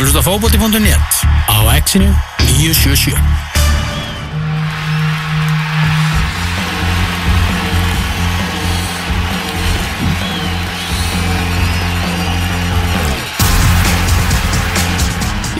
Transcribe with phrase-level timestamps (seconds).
[0.00, 1.18] að hlusta fókbóti.net
[1.52, 2.08] á exinu
[2.40, 3.20] 977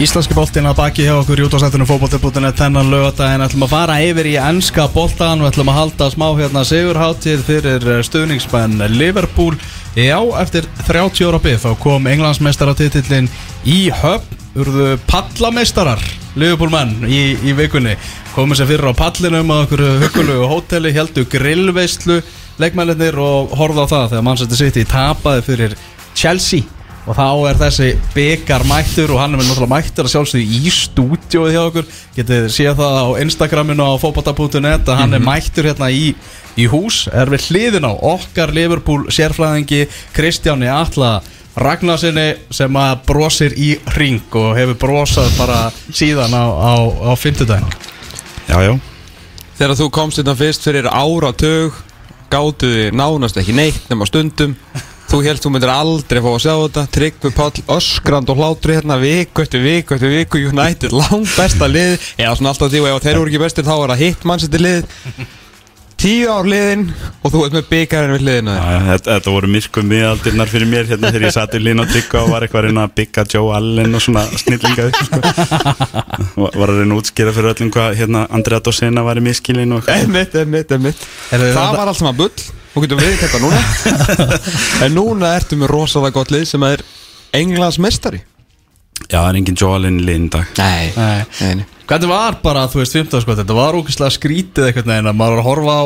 [0.01, 4.31] Íslenski boltinn að baki hjá okkur í útvarsættunum fótbolti.net þennan lögadaginn ætlum að fara yfir
[4.31, 9.53] í ennska boltan og ætlum að halda smá hérna sigurháttið fyrir eh, stuðningsmenn Liverpool.
[9.93, 13.29] Já, eftir 30 ára bygg þá kom englandsmeistaratitillin
[13.67, 16.01] í höfn urðu pallameistarar
[16.39, 17.95] Liverpool menn í, í vikunni.
[18.35, 22.21] Komið sér fyrir á pallinum á okkur hugulegu hóteli, heldu grillveistlu
[22.61, 25.75] leikmælinir og horfðu á það þegar Manchester City tapaði fyrir
[26.15, 26.63] Chelsea.
[27.09, 30.73] Og þá er þessi byggar mættur og hann er með náttúrulega mættur að sjálfsögðu í
[30.75, 31.87] stúdjóið hjá okkur.
[32.15, 36.11] Getið séð það á Instagraminu á fókbata.net að hann er mættur hérna í,
[36.61, 37.07] í hús.
[37.09, 41.17] Er við hliðin á okkar Liverpool sérfræðingi Kristjáni Atla
[41.59, 45.59] Ragnarsinni sem að brosir í ring og hefur brosað bara
[45.91, 46.73] síðan á, á,
[47.07, 47.67] á fymtudaginn
[48.47, 48.73] Já, já.
[49.59, 51.75] Þegar þú komst þetta fyrst fyrir áratug
[52.31, 54.53] Gátuði nánast ekki neitt nema stundum.
[55.11, 56.83] Þú helst þú myndir aldrei fá að sjá þetta.
[56.95, 60.39] Tryggvi Páll öskrand og hlátri hérna Viku eftir viku eftir viku.
[60.47, 61.97] United langt besta lið.
[62.15, 64.63] Eða svona alltaf því og ef þeir eru ekki bestir þá er það hitt mannsætti
[64.63, 64.87] lið
[66.01, 66.87] Tíu ár liðin
[67.21, 68.23] og þú ert með byggarinn við
[68.57, 71.91] já, þetta, þetta voru myrkum miðaldirnar fyrir mér hérna þegar ég satt í lína og
[71.91, 75.19] tryggva og var eitthvað að reyna að bygga Joe Allen og svona snillinga upp sko.
[76.41, 79.77] var var að reyna að útskýra fyrir öllum hvað hérna Andrea Dosena var í miskilin
[80.41, 82.33] einmitt Er þið Það var allt saman bull.
[82.71, 83.61] Þú getur við þetta núna.
[84.87, 86.81] En núna ertu með rosalega gott lið sem er
[87.37, 88.23] Englands mestari
[89.11, 90.49] Já, það er engin Joe Allen í liðin dag.
[90.57, 91.55] Nei, Nei.
[91.61, 91.65] nei.
[91.91, 95.33] Hvernig var bara, þú veist, 15 sko, þetta var ógeðslega skrítið eitthvað neginn að maður
[95.33, 95.83] var að horfa á,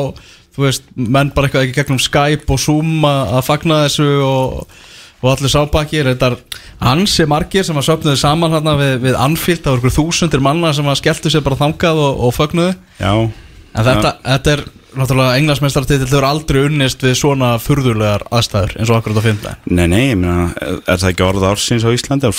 [0.54, 4.76] þú veist, menn bara eitthvað ekki gegnum Skype og Zoom að fagna þessu og,
[5.18, 6.60] og allir sábakir, þetta er
[6.92, 10.70] ansi margir sem að söpnuðu saman hérna við, við Anfield, það voru ykkur þúsundir manna
[10.78, 14.64] sem að skelltu sér bara þangað og, og fögnuðu, Já, en þetta, þetta er
[15.00, 19.54] náttúrulega englandsmeistartitill, þau eru aldrei unnist við svona furðulegar aðstæður eins og akkurat á fimmta.
[19.68, 22.36] nei, nei, ég meina, er, það ekki orð ársins á Íslandi, er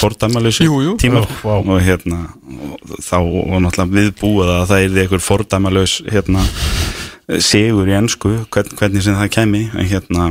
[0.85, 0.97] jú.
[1.01, 2.19] tíma og hérna,
[2.57, 6.45] og þá var náttúrulega viðbúið að það er einhver fordæmalös hérna,
[7.43, 10.29] sigur í ennsku, hvern, hvernig sem það kemi, en hérna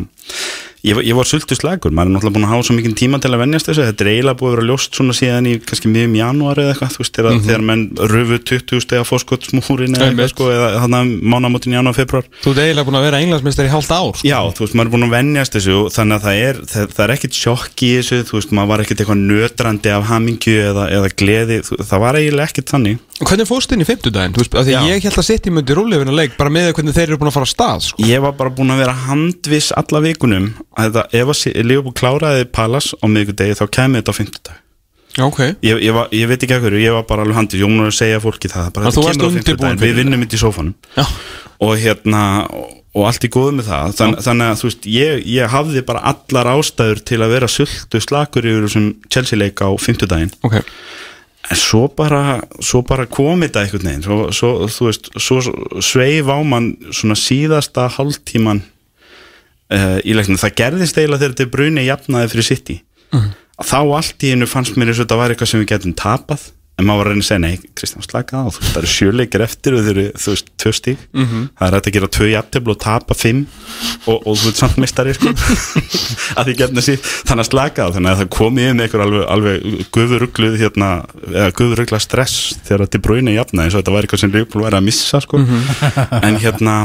[0.86, 3.32] Ég, ég var sultu slagur, maður er náttúrulega búin að hafa svo mikinn tíma til
[3.34, 6.14] að venjast þessu, þetta er eiginlega búið að vera ljóst svona síðan í kannski miðjum
[6.20, 7.82] janúar eða eitthvað, þú veist, þegar, þegar menn
[8.12, 12.62] rufu 20 stega fórskottsmúrin eða eitthvað sko, eða þannig að mánamótin janúar, februar Þú ert
[12.62, 14.12] eiginlega búin að vera Englands mestari í hálft ár.
[14.14, 14.30] Sko.
[14.30, 16.94] Já, þú veist, maður er búin að venjast þessu og þannig að það er, það,
[16.94, 20.56] það er ekkit sjokk í þessu, þú veist, maður var ekkit eitthvað nötrandi af hamingju
[20.70, 23.02] eða, eða gleði, það var eiginlega ekkit þannig.
[23.16, 24.80] Hvernig fórst inn í því Já.
[24.84, 27.36] ég held að sitt í myndi rúlefina leik bara með hvernig þeir eru búin að
[27.38, 28.04] fara á stað sko.
[28.04, 32.46] Ég var bara búin að vera handviss alla vikunum að þetta, ef að Leopold kláraði
[32.52, 34.62] Palas á miðvikudegi þá kemur þetta á fimmtudag.
[35.16, 37.62] Já, ok Ég, ég, var, ég veit ekki að hverju, ég var bara alveg handið,
[37.64, 40.40] ég múin að segja fólki það, bara, Að þú varst undirbúin við vinnum þetta í
[40.42, 40.74] sófanum.
[40.92, 41.06] Já,
[41.64, 42.22] og hérna
[42.52, 46.50] og, allt í góðu með það Þann, þannig að veist, ég, ég hafði bara allar
[46.52, 50.60] ástæður til að vera sultu slakur yfir þessum Chelsea leik á fimmtudaginn ok
[51.50, 54.04] en svo bara, svo bara kom þetta einhvern veginn.
[54.06, 55.40] Svo, svo, þú veist, svo
[55.84, 58.62] sveif á mann svona síðasta hálftíman
[59.70, 62.80] uh, í leiknum, það gerðist eiginlega þegar þetta bruni jafnaði fyrir City.
[63.14, 63.34] Mhm.
[63.56, 65.92] að þá allt í hennu fannst mér eins og þetta var eitthvað sem við getum
[65.96, 69.44] tapað en maður var að reyna að segja, nei, Kristján slaka á það eru sjöleikir
[69.46, 71.46] eftir og þeir eru, þú veist, tvö stík Mhm.
[71.56, 73.40] það er hægt að gera tvö jafntefl og tapa fimm
[74.06, 75.32] og, og þú veist, samt mistari sko.
[76.36, 79.04] að því getna sér þannig að slaka á, þannig að það kom í um einhver
[79.06, 80.90] alveg, alveg gufurugluð hérna,
[81.32, 82.36] eða gufurugla stress
[82.68, 85.40] þegar þetta brúinu jafna eins og þetta var eitthvað sem Leopold væri að missa sko.
[86.20, 86.76] en hérna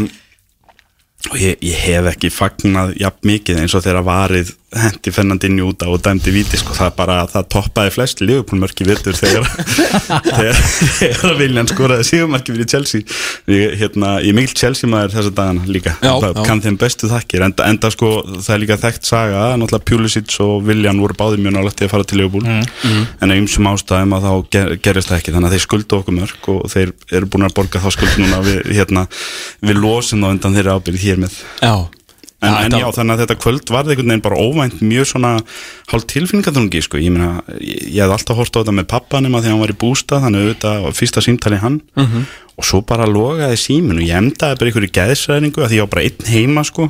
[1.31, 5.83] og ég, ég hef ekki fagnað jafn mikið eins og þegar varið hendi Fernandinho út
[5.83, 9.47] á og dæmdi víti sko, það bara, það toppaði flest liðupólmörki vittur þegar
[10.31, 13.03] þegar, Viljan skoraði síðumarki fyrir Chelsea.
[13.51, 15.95] Ég, hérna, ég mikil Chelsea maður þessa dagana líka.
[15.99, 16.43] Já, Það já.
[16.47, 17.45] kann þeim bestu þakkir.
[17.49, 21.57] Enda, enda sko, það er líka þekkt saga náttúrulega Pulisic og Viljan voru báðir mjög
[21.57, 22.47] nálægt í að fara til Liverpool.
[22.47, 25.35] En af ymsum ástæðum að þá ger, gerist það ekki.
[25.35, 28.43] Þannig að þeir skulda okkur mörg og þeir eru búin að borga þá skuld núna.
[28.47, 29.07] Við, hérna,
[29.67, 31.41] við losin á undan þeirra ábyrð hér með.
[31.59, 31.75] Já
[32.41, 35.31] En, en já, þannig að þetta kvöld varði einhvern veginn bara óvænt mjög svona
[35.91, 39.43] hálf tilfinningaþrungi, sko, ég meina ég, ég hef alltaf hort á þetta með pappanum að
[39.45, 42.25] því að hann var í bústað, þannig auðvitað fyrsta símtali hann Mhm.
[42.57, 45.93] og svo bara logaði símin og ég emdaði bara einhverju geðsræðningu að því ég var
[45.93, 46.89] bara einn heima, sko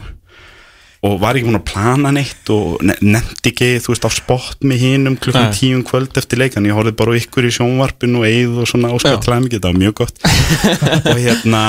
[1.04, 4.60] og var ekki búin að plana neitt og ne nefndi ekki, þú veist, á spott
[4.64, 5.56] með hinum klukkan Nei.
[5.58, 9.00] tíum kvöld eftir leikan ég horfði bara ykkur í sjónvarpinu og eið og svona Já.
[9.02, 10.22] óskaptlæmi, þetta var mjög gott
[11.12, 11.64] og hérna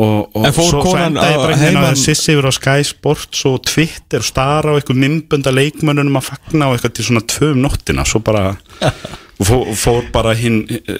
[0.00, 4.28] og, og svo ég bara á hérna sissi yfir á Sky Sports og Twitter og
[4.28, 8.22] stara á eitthvað mymbunda leikmönnunum að fagna og eitthvað til svona tvö um nóttina svo
[8.24, 8.54] bara
[9.40, 10.58] og fór, bara hinn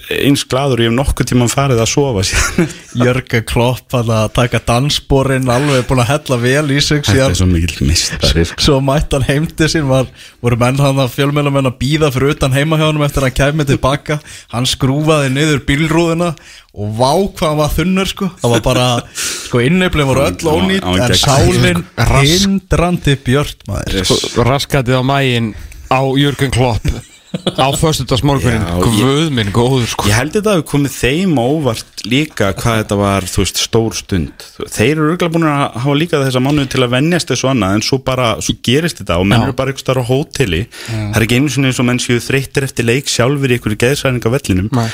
[0.09, 2.71] eins gladur ég hef nokkuð tíma farið að sofa síðan.
[2.97, 7.45] Jörgen Klopp að taka dansborinn alveg búin að hella vel í sig Þetta er svo
[7.51, 8.63] mikill mistari sko.
[8.65, 10.09] Svo mætti hann heimti sín var,
[10.41, 13.37] voru menn hann að fjölmjölamenn að býða fyrir utan heima hjá hann eftir að hann
[13.41, 14.17] kæmi tilbaka
[14.55, 16.31] hann skrúfaði niður bílrúðuna
[16.71, 18.31] og vá hvað hann var þunnur sko.
[18.41, 18.89] Það var bara,
[19.21, 24.01] sko inneflin voru öll ónýtt en gekk- sálin Rask- hindrandi björt maður.
[24.01, 24.17] Yes.
[24.39, 25.53] Raskatið á mægin
[25.93, 26.89] á Jörgen Klopp
[27.31, 30.07] á föstudagsmorgunin Já, ég- Guð minn góður sko.
[30.09, 33.61] Ég held þetta að við komið þeim á óvart líka hvað þetta var, þú veist,
[33.61, 34.45] stór stund.
[34.67, 37.85] Þeir eru örgulega búin að hafa líka þessa mánuði til að venjast þessu annað en
[37.87, 39.47] svo bara, svo gerist þetta og menn Já.
[39.47, 40.65] eru bara starf á hóteli.
[40.89, 44.27] Það er ekki einu sinni eins og menn séu þreyttir eftir leik sjálfur í geðsæðning
[44.27, 44.69] á vellinum.
[44.75, 44.89] Nei.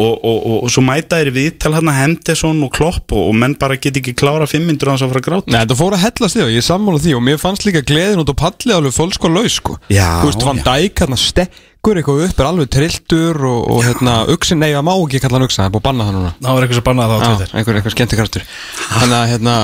[0.00, 3.26] Og, og, og, og svo mæta þeir við til hann að Henderson og Klopp og,
[3.30, 5.52] og menn bara get ekki klára fimm myndur á þess að fara að gráta.
[5.52, 7.82] Nei, þetta fór að hellast því og ég er sammála því og mér fannst líka
[7.86, 9.76] gleðin út á palli alveg fólk sko laus sko.
[9.92, 10.62] Já, Þú veist, Van.
[10.70, 14.92] Dijk hérna stekkur eitthvað upp er alveg trilltur og, og hérna uksin, nei, það má
[14.98, 16.32] ekki kalla hann uksin, það er búið að banna það núna.
[16.40, 17.56] Það var eitthvað sem bannaði það á Já, Twitter.
[17.60, 18.46] einhver, einhver skemmti kraftur
[18.90, 19.54] Þannig að hérna,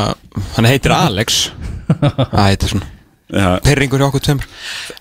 [0.57, 1.41] hann heitir Alex.
[2.35, 2.96] Það heitir svona Já,
[3.33, 4.47] Perringur hjá okkur tveimur.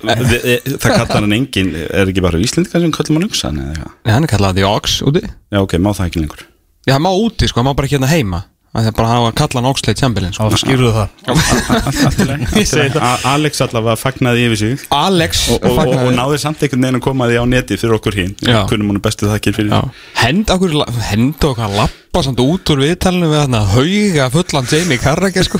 [0.01, 3.93] Við- Það kallar hann engin, er ekki bara Íslendingar sem kallar hann uksan eða eitthvað?
[4.05, 5.21] Nei, hann er kallað The Ox úti.
[5.53, 6.41] Já, ok, má það ekki lengur.
[6.87, 8.41] Já, hann má úti, sko, hann má bara ekki hérna heima.
[8.75, 10.49] Það er bara hafa að kalla hann Oxlade Chamberlain sko.
[10.59, 11.07] skýrðu það.
[13.35, 14.73] Alex allavega fagnaði yfir sig.
[14.91, 17.77] Alex og, og, og, fagnaði- og náði samt einhvern veginn að koma því á neti
[17.79, 18.65] fyrir okkur hinn Já.
[18.67, 19.71] kunnum hún bestu þakkir fyrir.
[19.71, 19.79] Já.
[20.19, 20.71] Hend okkur,
[21.07, 21.79] henda okkur að
[22.15, 25.59] lappa samt út úr viðtalinu við þarna hauga fullan Jamie Carragher sko.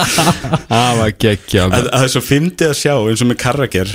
[0.68, 3.94] Það var geggja að, að það er svo fyndið að sjá eins og með Carragher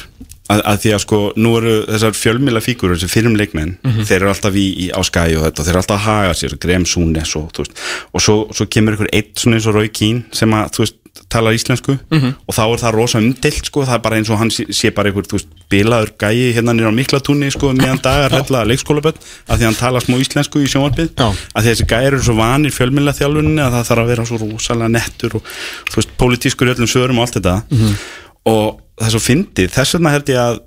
[0.52, 4.34] að, að því að sko nú eru þessar fjölmila fígurur þessi fyrrum leikmenn, þeir eru
[4.34, 7.36] alltaf í, í á skæi og þetta, þeir eru alltaf að haga sér Graham Súnes
[7.40, 7.82] og þú veist
[8.14, 11.02] og svo, svo kemur ykkur eitt svona eins og Roy Keane sem að þú veist
[11.32, 14.52] talar íslensku og þá er það rosa umdelt sko, það er bara eins og hann
[14.52, 18.36] sé, sé bara ykkur þú veist, bilaður gæi hérna nýra á miklatúni sko, meðan dagar
[18.36, 21.14] hella leikskólaböld af því að hann talar smá íslensku í sjónvarpið.
[21.56, 24.92] Að þessi gæri eru svo vanir fjölmjöla þjálfunni að það þarf að vera svo rosalega
[24.94, 25.50] nettur og
[25.90, 27.56] þú veist, pólitískur öllum sögurum og allt þetta.
[28.52, 30.64] Og það er svo fyndið, þess vegna held ég að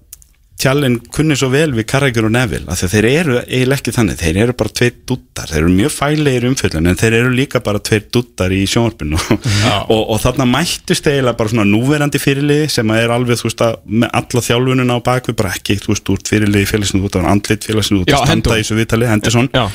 [0.59, 3.93] tjallin kunni svo vel við Carragher og Neville, af því að þeir eru eiginlega ekki
[3.95, 7.61] þannig, þeir eru bara tveir duttar þeir eru mjög fælegir umfjöldun, en þeir eru líka
[7.63, 9.21] bara tveir duttar í sjónvarpinu.
[9.95, 13.63] Og, og þarna mættist eiginlega bara svona núverandi fyrirliði sem að er alveg, þú veist,
[13.65, 17.69] að með alla þjálfununa á bakvið, bara ekki, þú veist, úr fyrirliði félagsinu, var andlit
[17.69, 18.25] félagsinu, Hendo.
[18.25, 19.51] standa í þessu viðtali, Henderson.
[19.55, 19.69] Já.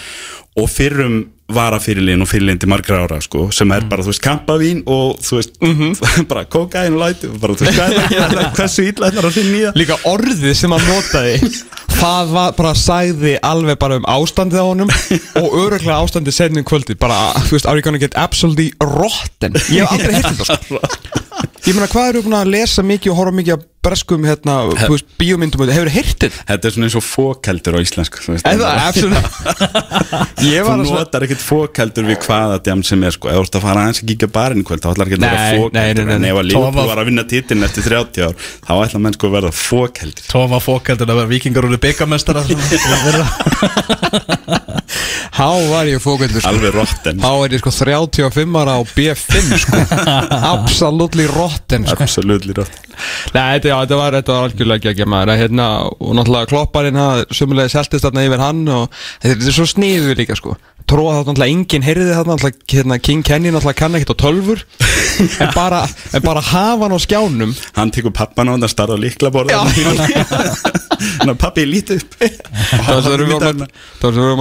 [0.59, 1.15] og fyrrum
[1.51, 5.39] varafyrirliðin og fyrirliðin til margra ára sko, sem er bara, þú veist, kampavín og þú
[5.39, 5.57] veist,
[6.31, 9.63] bara kókain og læti bara, þú veist, er hversu illa þetta er að finna í
[9.65, 9.79] það?
[9.81, 11.35] Líka orðið sem hann notaði
[12.03, 14.89] Það var bara sagði alveg bara um ástandið á honum
[15.39, 19.55] Og öruglega ástandið setnum kvöldi Bara, þú veist, are you gonna get absolutely rotten?
[19.71, 20.81] Ég hef aldrei hitt þetta sko.
[21.63, 24.55] Ég meina, hvað eru búin að lesa mikið og horfa mikið að breskum, hérna,
[25.19, 26.55] bíómyndum Hefur þið hirt þetta?
[26.55, 28.69] Er svona eins og fókeldur á íslensku þú Eða,
[30.67, 33.79] var notar ekkert fókeldur við hvaða djam sem er sko, ef þú ert að fara
[33.83, 35.37] aðeins að kíkja barinn kvöld, þá ætlar ekki að vera
[35.73, 35.87] nei.
[36.03, 38.35] en ef að Liverpool var að vinna titilin eftir 30 ár
[38.67, 42.41] þá ætla menn sko að verða fókeldur Tóma fókaldur að vera vikingar úr byggamestara
[45.33, 46.49] Há var ég fókvöldur sko.
[46.51, 49.79] alveg rotten Há er ég sko 35 ára á B5 sko.
[50.53, 52.91] Absolutely rotten absolutt rotten.
[53.33, 55.33] Nei, þetta, já, þetta var, þetta var algjörlega ekki maður.
[55.33, 55.67] Að, hérna,
[55.97, 60.37] og náttúrulega klopparinn það sumulega seltist þarna yfir hann og þetta er svo sniðu líka
[60.39, 60.55] sko
[60.89, 64.63] tróða þarna náttúrulega enginn heyrði þarna náttúrulega, hérna, King Kenny náttúrulega kann ekkert á tölfur
[65.43, 65.81] en bara,
[66.13, 67.51] en bara hafa hann á skjánum.
[67.77, 69.63] Hann tekur pappan á hann að starra líkla borða
[71.27, 72.13] Ná, pappi, lítið upp.
[72.87, 73.63] Var sem við að-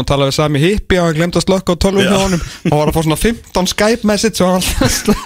[0.03, 2.43] að tala við Sami Hippi og hann glemd að slökka á tölvum hjá honum.
[2.71, 5.17] Og var að fá svona 15 Skype message og hann alltaf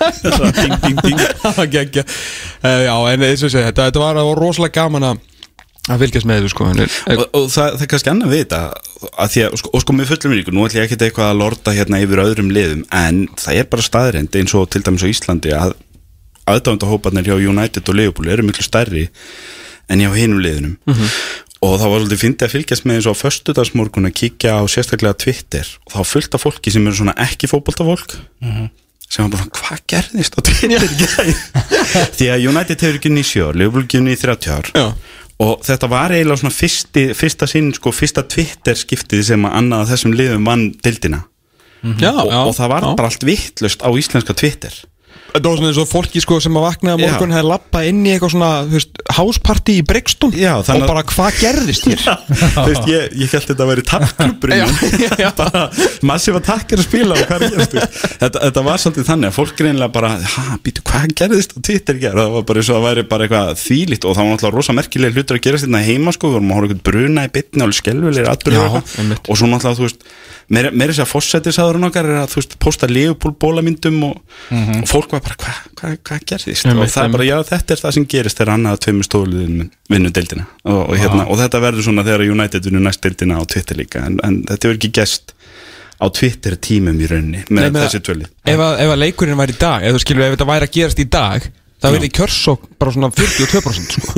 [2.65, 5.25] uh, Já, en eins og segja, þetta, var rosalega gaman að
[5.87, 8.61] að fylgjast með þessu sko og, og það, það er kannski annað við þetta
[9.23, 11.41] að því að, sko, og sko með fullum ríku nú ætlum ég ekkert eitthvað að
[11.43, 15.13] lorta hérna yfir öðrum liðum en það er bara staðrind eins og til dæmis á
[15.13, 15.77] Íslandi að
[16.47, 19.09] aðdándahóparnir hjá United og Liverpool eru miklu stærri
[19.91, 20.77] en hjá hinum liðunum.
[21.65, 24.63] Og það var svolítið fyndið að fylgjast með eins og á föstudagsmorgun að kíkja á
[24.71, 25.69] sérstaklega Twitter.
[25.89, 28.19] Og þá fullt af fólki sem eru svona ekki fótboltafólk
[29.07, 30.83] sem var bara, hvað gerðist á Twitter
[32.19, 34.71] því að United hefur ekki nýsjö ár, Liverpool ekki nýjö 30 ár.
[34.75, 34.87] Já.
[35.43, 39.83] Og þetta var eiginlega svona fyrsti, fyrsta sinn, sko, fyrsta Twitter skiptið sem að annað
[39.85, 41.25] af þessum liðum vann dildina
[42.01, 42.93] Já, og, já og það var já.
[42.99, 44.75] bara allt vittlust á íslenska Twitter
[45.37, 48.01] Þetta var svona eins og fólki sko sem að vaknaði á morgun hefði lappað inn
[48.07, 49.83] í eitthvað svona, þú veist, hásparti í
[50.37, 52.01] Já, og að- bara hvað gerðist hér?
[52.57, 53.83] Þú veist, ég, ég held þetta að vera
[55.23, 55.29] já.
[55.37, 55.63] bara
[56.09, 57.75] massífa takkir að spila og hvað er þú veist.
[58.23, 62.01] þetta, þetta var svolítið þannig að fólk reynilega bara ha, býtu, hvað gerðist Twitter í
[62.07, 64.57] gerð það var bara eins og það væri bara eitthvað þvílíkt og það var náttúrulega
[64.57, 66.73] rosa merkilega hlutur að gerast þetta heima sko, við vorum að horfa
[70.53, 74.19] meira meira þess að fósættisáðurinn okkar er að þú veist, posta Leopold bólamyndum og,
[74.55, 76.67] og fólk var bara, hvað hva, hva gerðist?
[76.69, 79.71] Einmitt, og það er bara, já, þetta er það sem gerist þegar annað tveimur stóluðin
[79.93, 83.45] vinnu deildina og, og, hérna, og þetta verður svona þegar United vinnu næst deildina á
[83.51, 85.37] Twitter líka en, en þetta hefur ekki gest
[85.97, 89.57] á Twitter tímum í rauninni með Nei, þessi tvöli Ef að, ef að leikurinn væri
[89.57, 91.51] í dag, þú skilur, ef þetta væri að gerast í dag
[91.83, 94.15] það verði kjörsók bara svona 42% sko.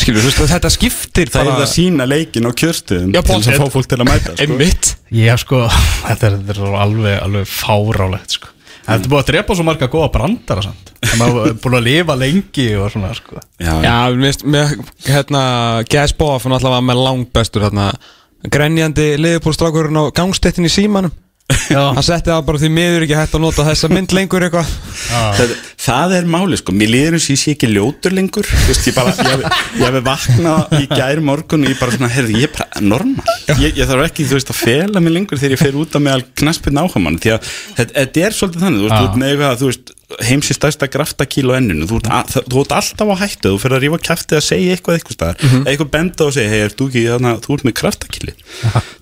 [0.00, 3.50] skilur, þú veist, þetta skiptir það er bara það sína leikin á kjörstöðum til þess
[3.50, 4.94] að fá fólk til að mæta sko.
[5.20, 5.64] Já sko,
[6.06, 8.54] þetta er, þetta er alveg, alveg fárálegt sko.
[8.80, 10.88] Þetta er búið að drepa svo marga góða brandara samt.
[11.04, 13.42] Það er búin að lifa lengi og svona sko.
[13.60, 14.72] Já, Já, mér mér,
[15.06, 15.42] hérna,
[15.90, 17.90] Gæs Bóaf hann alltaf var með langbestur hérna,
[18.50, 21.12] grenjandi liðupólstrákurinn á gangstettin í símanum.
[21.70, 24.72] Hann setti það bara því miður ekki hægt að nota þessa mynd lengur eitthvað.
[25.38, 25.52] Það,
[25.84, 28.48] það er máli sko, mér líður eins og ég sé ekki ljótur lengur.
[28.50, 31.96] Þú veist, ég bara, ég hef- ég hef vaknað í gær morgun og ég bara
[31.96, 33.38] svona, heyrðu, ég er bara normal.
[33.60, 36.00] Ég, ég þarf ekki, þú veist, að fela mig lengur þegar ég fer út á
[36.00, 40.56] meðal knaspinn áhugamann því að þetta, þetta er svolítið þannig, þú veist, þú veist heimsi
[40.56, 41.86] stærsta graftakíl á enninu.
[41.88, 42.38] Þú ert, að,
[42.76, 45.66] alltaf á hættu, þú fyrir að rífa kæftið að segja eitthvað eitthvað staðar, mm -hmm.
[45.70, 48.34] eitthvað benda og segja, hei, er þú ekki, þarna, þú ert með graftakíli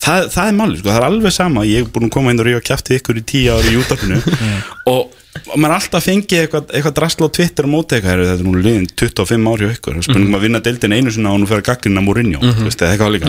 [0.04, 1.64] það, það er málið, sko, það er alveg sama.
[1.68, 4.20] Ég er búin að koma inn og rífa kæftið ykkur í tíu ári í útafinu
[4.94, 8.42] og, og maður er alltaf fengið eitthvað, eitthvað drasla á Twitter og móti eitthvað, þetta
[8.42, 11.32] er nú liðin 25 ári á ykkur, það er spurningum að vinna deildin einu sinna
[11.34, 12.68] og nú fyrir að gaggrina Mourinho, mm -hmm.
[12.68, 13.26] veist, eða eitthvað líka.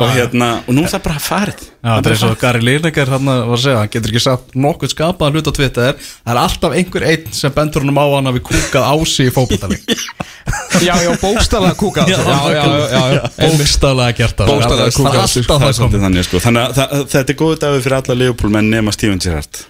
[0.00, 1.60] Og hérna, og nú er það bara farið.
[1.80, 4.54] Já, það er eins og Gary Lineker hann var að segja, hann getur ekki sagt
[4.54, 5.94] nokkuð skapað hlut á Twitter,
[6.24, 9.32] það er alltaf einhver einn sem bendur honum á hann að við kúkað ási í
[9.32, 9.80] fókbaltaleg
[10.86, 13.22] Já, já, bókstala kúka Já, já, já.
[13.36, 16.40] Bókstaflega gert er kúkað þannig sko.
[16.42, 19.64] þannig að þetta er góðu dagur fyrir alla Leopold menn nema Steven Gerrard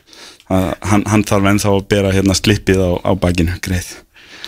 [0.50, 3.90] hann, hann þarf ennþá að bera hérna slippið á, á bakinu greið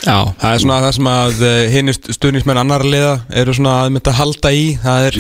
[0.03, 4.11] Já, það er svona það sem að hinn stuðnismenn annar liða eru svona að mynda
[4.11, 5.19] að halda í það er,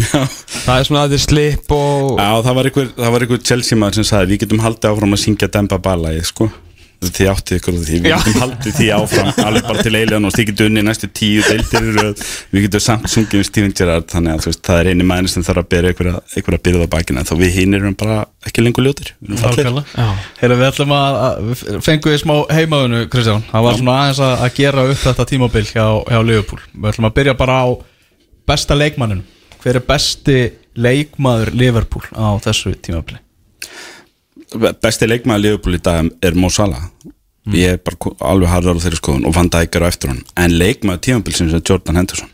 [0.64, 3.78] það er svona að þeir slip og Já, það var einhver, það var einhver Chelsea
[3.78, 6.50] maður sem sagði við getum haldið áfram að syngja Demba Bala sko.
[7.02, 8.16] Þið áttið ykkur á því við Já.
[8.16, 11.88] getum haldið því áfram alveg bara til eilan og þið getum unni næstu tíu deildir
[12.52, 15.32] við getum samt sungið um Steven Gerrard þannig að þú veist, það er eini maður
[15.34, 18.64] sem þarf að bera einhverja byrða á bakinu en þá við hinn erum bara ekki
[18.64, 19.12] lengur ljótir.
[19.22, 23.44] Heyrðu, við ætlum að, að við fengum við smá heimaðunu, Kristján.
[23.50, 26.62] Það var svona aðeins að, að gera upp þetta tímabil hjá, hjá Liverpool.
[26.72, 27.66] Við ætlum að byrja bara á
[28.50, 29.22] besta leikmanninu
[29.62, 30.38] Hver er besti
[30.74, 33.20] leikmaður Liverpool á þessu tímabili?
[34.82, 36.88] Besti leikmaður Liverpool í dag er Mo Salah.
[37.52, 40.22] Ég er bara alveg harður á þeirri skoðun og Van Dijk er á eftir hann
[40.38, 42.30] en leikmaður tímabilsins er Jordan Henderson.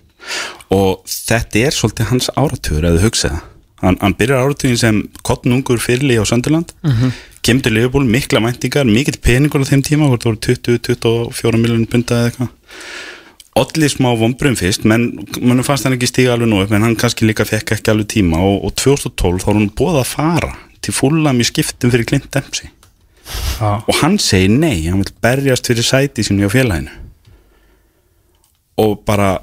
[0.74, 3.40] Og þetta er svolítið hans áratugur eða hugsaða
[3.82, 7.12] hann, hann byrjar áratugin sem kottnungur fyrirli á Sönderland mm -hmm.
[7.42, 12.14] kemur til Liverpool, mikla mæntingar mikill peningur á þeim tíma, hvort voru 20-24 miljonum bunda
[12.14, 12.48] eða eitthvað
[13.58, 15.08] Olli smá vombrum fyrst menn
[15.42, 18.10] mann fannst hann ekki stíga alveg nú upp en hann kannski líka fekk ekki alveg
[18.14, 20.52] tíma og, og 2012 þá var hann búið að fara
[20.84, 22.70] til fúlam í skiptum fyrir Clint Dempsey.
[23.58, 23.82] Já.
[23.84, 26.94] og hann segir nei, hann vil berjast fyrir sæti sínu á félaginu.
[28.78, 29.34] Og bara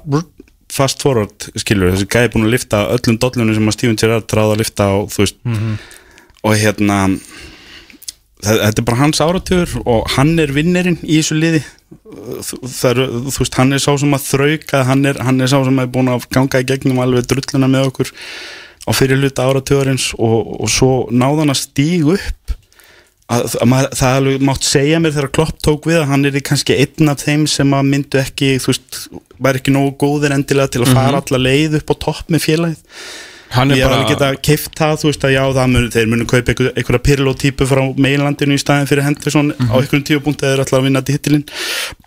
[0.72, 4.56] fast forward, skilur, þessi gæði búin að lifta öllum dollunum sem að Steven Gerrard tráða
[4.56, 5.38] að lifta á, þú veist
[6.46, 6.98] og hérna
[8.44, 11.62] þetta er bara hans áratugur og hann er vinnerinn í þessu liði.
[12.76, 15.82] Það þú veist, hann er sá sem að þrauka hann er, hann er sá sem
[15.82, 18.12] er búin að ganga í gegnum alveg drulluna með okkur
[18.86, 22.56] á fyrir hluta áratugurins og, og svo náðan að stíg upp.
[23.26, 26.36] Að, að maður, það alveg mátt segja mér þegar Klopp tók við að hann er
[26.46, 28.98] kannski einn af þeim sem að myndu ekki þú veist,
[29.42, 33.00] væri ekki nógu góðir endilega til að fara alla leið upp á topp með félagið
[33.56, 36.10] ég er hef bara alveg geta keift það, þú veist að já, það mun, þeir
[36.12, 40.66] munu kaupa einhver, einhverja Pirlo-típu frá meilandinu í staðin fyrir Henderson á einhverjum tíupunkti eða
[40.66, 41.46] ætla að vinna titilinn.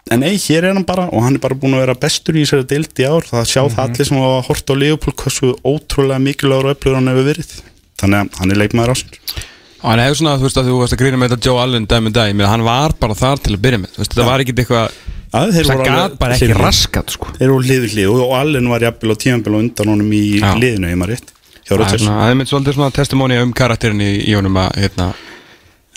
[0.10, 2.46] En nei, hér er hann bara og hann er bara búin að vera bestur í
[2.46, 3.28] þessari deild í ár.
[3.30, 7.12] Það sjá það allir sem hafa hort á Leopold hversu ótrúlega mikilvægur og öflugur hann
[7.14, 7.54] hefur verið.
[8.00, 9.48] Þannig að hann er leikmaður ásins
[9.80, 11.86] Og hann hefur svona, þú veist að þú varst að grína með þetta Joe Allen
[11.88, 14.44] dæmi dag, ég meina hann var bara þar til að byrja með, veist, þetta var
[14.44, 14.98] ekkit eitthvað
[15.30, 17.32] það alveg bara ekki raskat sko.
[17.38, 20.24] Þeir voru hlið við hlið og, Allen var jafnvel á tímanbel og undan honum í
[20.42, 20.50] Já.
[20.60, 21.32] liðinu, ég maður rétt
[21.70, 24.60] hjá Það er Rodgers það er mynd svolítið svona testimóni um karakterin í, í honum
[24.60, 25.12] að hérna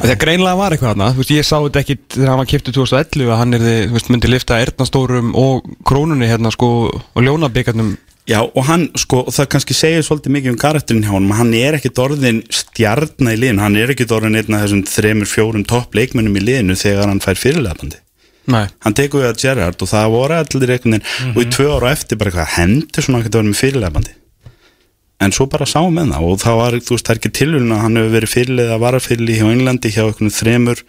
[0.02, 2.74] Þegar greinlega var eitthvað þarna, þú veist, ég sá þetta ekki þegar hann var kiptið
[2.78, 7.22] 2011 að hann er, þú veist, myndi lifta Erna stórum og krónunni hérna sko og
[7.22, 7.92] ljónabyggarnum
[8.30, 11.74] Já, og hann, sko, það kannski segir svolítið mikið um karakterinn hjá honum, hann er
[11.74, 15.98] ekkit orðin stjarnar í liðinu, hann er ekkit orðin einn af þessum þremur, fjórum topp
[15.98, 17.98] leikmennum í liðinu þegar hann fær fyrirlefandi
[18.52, 21.66] Nei, hann tekur við að Gerrard og það voru allir einhvern veginn og í tvö
[21.74, 24.14] ára eftir bara eitthvað hendur svona að geta verið með fyrirlefandi
[25.24, 27.74] en svo bara sáum með það og það var, þú veist, það er ekki tilhjulun
[27.76, 30.82] að hann hefur verið fyrirlið að vara fyrirlið hjá Englandi hjá einhvern þremur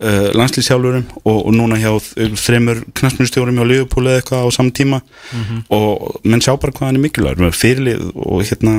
[0.00, 4.74] uh, landslýsjálfurum og, og núna hjá uh, þremur knastmjörnstjórum hjá Liverpool eða eitthvað á saman
[4.76, 5.00] tíma.
[5.76, 8.76] Og menn sjá bara hvað hann er mikilvægur með fyrirlið og hérna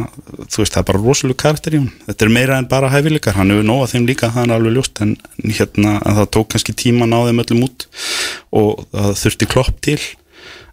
[0.47, 3.37] þú veist, það er bara rosalega karakter í hún þetta er meira en bara hæfileikar,
[3.37, 7.09] hann hefur nóga þeim líka það er alveg ljóst, en hérna það tók kannski tíma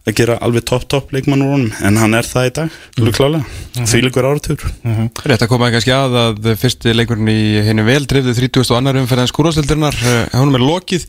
[0.09, 2.77] að og gera alveg topp topp leikmann úr honum en hann er það í dag,
[2.99, 3.59] alveg klálega.
[3.79, 4.63] Því líkur áratur
[5.29, 8.65] rétt að koma kannski að að fyrsti leikurinn í henni vel drifðu 30.
[8.65, 9.99] og annar umferðan skúrástildirnar
[10.33, 11.07] húnum er lokið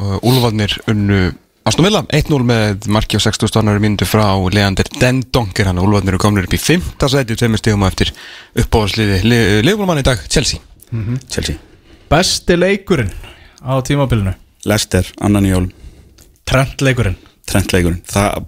[0.00, 1.22] og Úlfarnir unnu
[1.64, 3.48] Aston Villa 1-0 með marki á 60.
[3.48, 5.78] og annar myndu frá Leander Dendonker hann.
[5.80, 6.90] Og Úlfarnir eru komnir upp í 5.
[7.08, 8.12] sæti tveimur stegum á eftir
[8.60, 9.22] uppáhalsliði
[9.64, 10.60] leifbólmann í dag, Chelsea.
[11.32, 11.56] Chelsea,
[12.12, 13.14] Besti leikurinn
[13.64, 14.34] á tímabilinu?
[14.68, 15.72] Leicester, annan í jólum.
[16.44, 17.16] Trent leikurinn
[17.50, 18.46] Trent leikurinn, það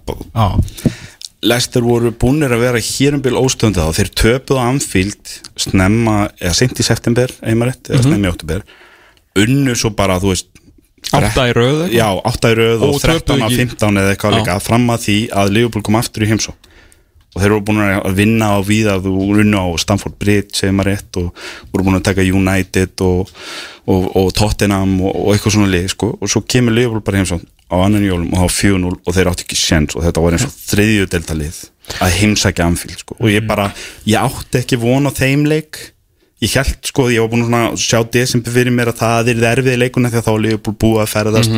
[1.47, 6.15] Leicester voru búinir að vera hér um bil óstöndið og þeir töpuðu á Anfield snemma,
[6.41, 8.63] eða sent í september einmarétt, eða snemma í oktober
[9.37, 10.49] unnu svo bara, þú veist
[11.13, 11.93] Átta í röð eitthvað?
[11.93, 13.67] Já, 8 í röð og Og töpuðu 13 af ekki.
[13.69, 16.55] 15 eða eitthvað líka fram að því að Liverpool kom aftur í heimsó
[17.35, 20.93] og þeir voru búin að vinna á víða þú runnu á Stamford Bridge segir maður
[20.93, 21.43] rétt og
[21.73, 23.33] voru búin að taka United og,
[23.85, 26.13] og, og Tottenham og, og eitthvað svona lið sko.
[26.17, 29.45] og svo kemur Liverpool bara heimsó á annan jólum og þá 4-0 og þeir átti
[29.45, 31.59] ekki sjens og þetta var eins og þriðju delta lið
[32.03, 33.19] að heimsækja Anfield sko.
[33.19, 33.69] og ég bara,
[34.07, 35.79] ég átti ekki von á þeim leik
[36.43, 39.79] ég held sko, ég var búin að sjá desember fyrir mér að það er erfið
[39.81, 41.55] leikuna að þá Liverpool búið að ferðast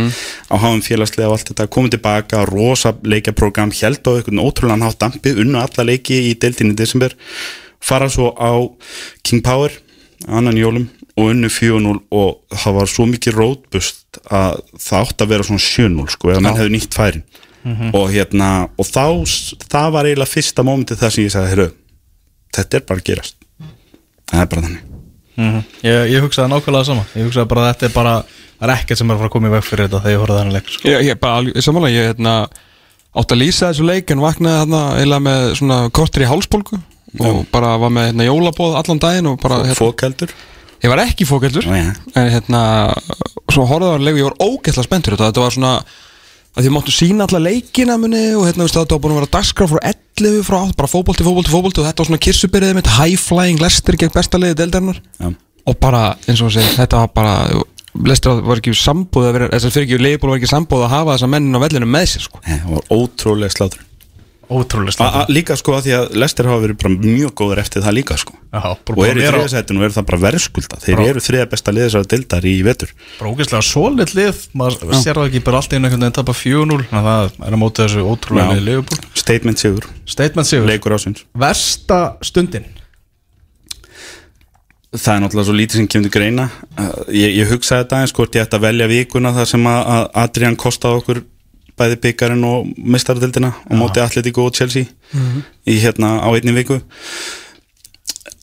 [0.48, 5.02] á háum félagslega og allt þetta, komið tilbaka rosa leikjaprogram, held á einhvern ótrúlega hátt
[5.04, 7.16] dampi, unnu alla leiki í deildinni í desember,
[7.84, 8.56] fara svo á
[9.28, 9.76] King Power,
[10.28, 10.88] annan jólum
[11.20, 15.66] og unnu 4-0 og það var svo mikið rótbust að það átti að vera svona
[15.66, 17.26] 7-0 sko, eða menn hefði nýtt færin.
[17.92, 19.28] Og hérna, og þá
[19.68, 21.68] það var eiginlega fyrsta mómentið það sem ég sagði, heyrðu,
[22.56, 23.39] þetta er bara að gerast
[24.30, 24.86] það er bara þannig.
[25.86, 27.06] Ég, ég hugsaði nákvæmlega sama.
[27.16, 28.16] Ég hugsaði bara að þetta er bara
[28.60, 30.20] Það er ekkert sem er að fara að koma í veg fyrir þetta þegar ég
[30.20, 30.90] horfði þannig leik sko.
[30.90, 32.34] Ég, ég bara, alveg- samanlega, ég hérna
[33.20, 36.80] átt að lýsa þessu leik en vaknaði hérna eiginlega með svona kortir í hálsbólgu
[37.24, 40.34] og bara var með hérna jólabóð allan daginn og bara, hérna, fókeldur
[40.84, 41.26] ég var ekki
[41.80, 41.88] já.
[42.20, 42.62] en hérna,
[43.50, 45.74] svo horfði á hann leik og ég var ógeðslega spenntur þetta, þetta var svona
[46.60, 49.68] að því máttu sína alla leikina muni og hérna, veist, var búin að vera dagskrá
[49.72, 49.80] frá
[50.20, 53.64] 11 frá 8, bara fótbolti, fótbolti, fótbolti og þetta var svona kirsubyrðið mitt, high flying
[53.64, 55.32] Lester gegn besta liðið deildarinnar Já.
[55.72, 57.36] og bara, eins og segir, þetta var bara
[58.06, 60.94] Lester var ekki sambúð að vera þess að fyrir ekki leifból var ekki sambúð að
[60.94, 62.42] hafa þessa mennin á vellinu með sér sko.
[62.46, 63.86] Það var ótrúlega slátur
[64.50, 68.16] Ótrúlega a- Líka sko að því að Lester hafa verið mjög góður eftir það líka
[68.18, 68.34] sko.
[68.50, 70.80] Já, bara Og eru í að þriðasætinu og eru það bara verðskulda.
[70.82, 72.90] Þeir eru þriða besta liðisar dildar í vetur.
[73.20, 74.42] Bara ógeðslega solid lið.
[74.58, 77.46] Maður sér það ekki bara allt í einu einhvern veginn tapa 4-0 Þannig að það
[77.46, 78.52] er að móta þessu ótrúlega Já.
[78.58, 79.00] liði Liverpool.
[79.14, 80.66] Statement sigur, Statement sigur.
[80.66, 82.66] Leikur ásins Versta stundin?
[84.90, 86.48] Það er náttúrulega svo lítið sem kemur til greina.
[87.14, 90.08] Ég, ég hugsaði þetta eins hvort ég ætti að velja vikuna þar sem að, að
[90.24, 91.20] Adrian kostaði okkur
[91.80, 94.86] bæði byggarinn og mistardildina og móti Atletico og Chelsea
[95.68, 96.80] í hérna á einni viku.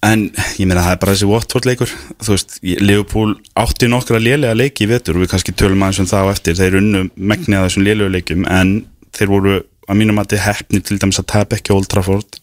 [0.07, 0.27] En
[0.61, 1.91] ég meina það er bara þessi Watford leikur.
[2.23, 6.11] Þú veist, Liverpool átti nokkra lélega leiki í vetur og við kannski tölum aðeins um
[6.11, 6.59] það á eftir.
[6.59, 8.75] Þeir unnu megni að þessum lélegu leikum en
[9.17, 12.39] þeir voru að mínum að þið hefni til dæmis að tapa ekki Old Trafford.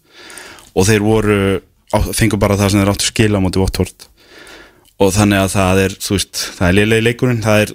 [0.74, 1.38] Og þeir voru
[1.94, 4.10] á- fengu bara það sem þeir áttu skila á móti Watford
[5.02, 7.72] og þannig að það er þú veist, það er lélegi leikurinn það er,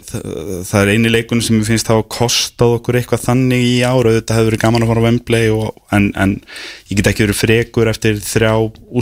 [0.69, 4.15] það er eini leikurinn sem ég finnst þá að kostað okkur eitthvað þannig í ára
[4.15, 6.35] þetta hefur verið gaman að fara á Wembley og, en, en
[6.89, 8.53] ég get ekki verið frekur eftir þrjá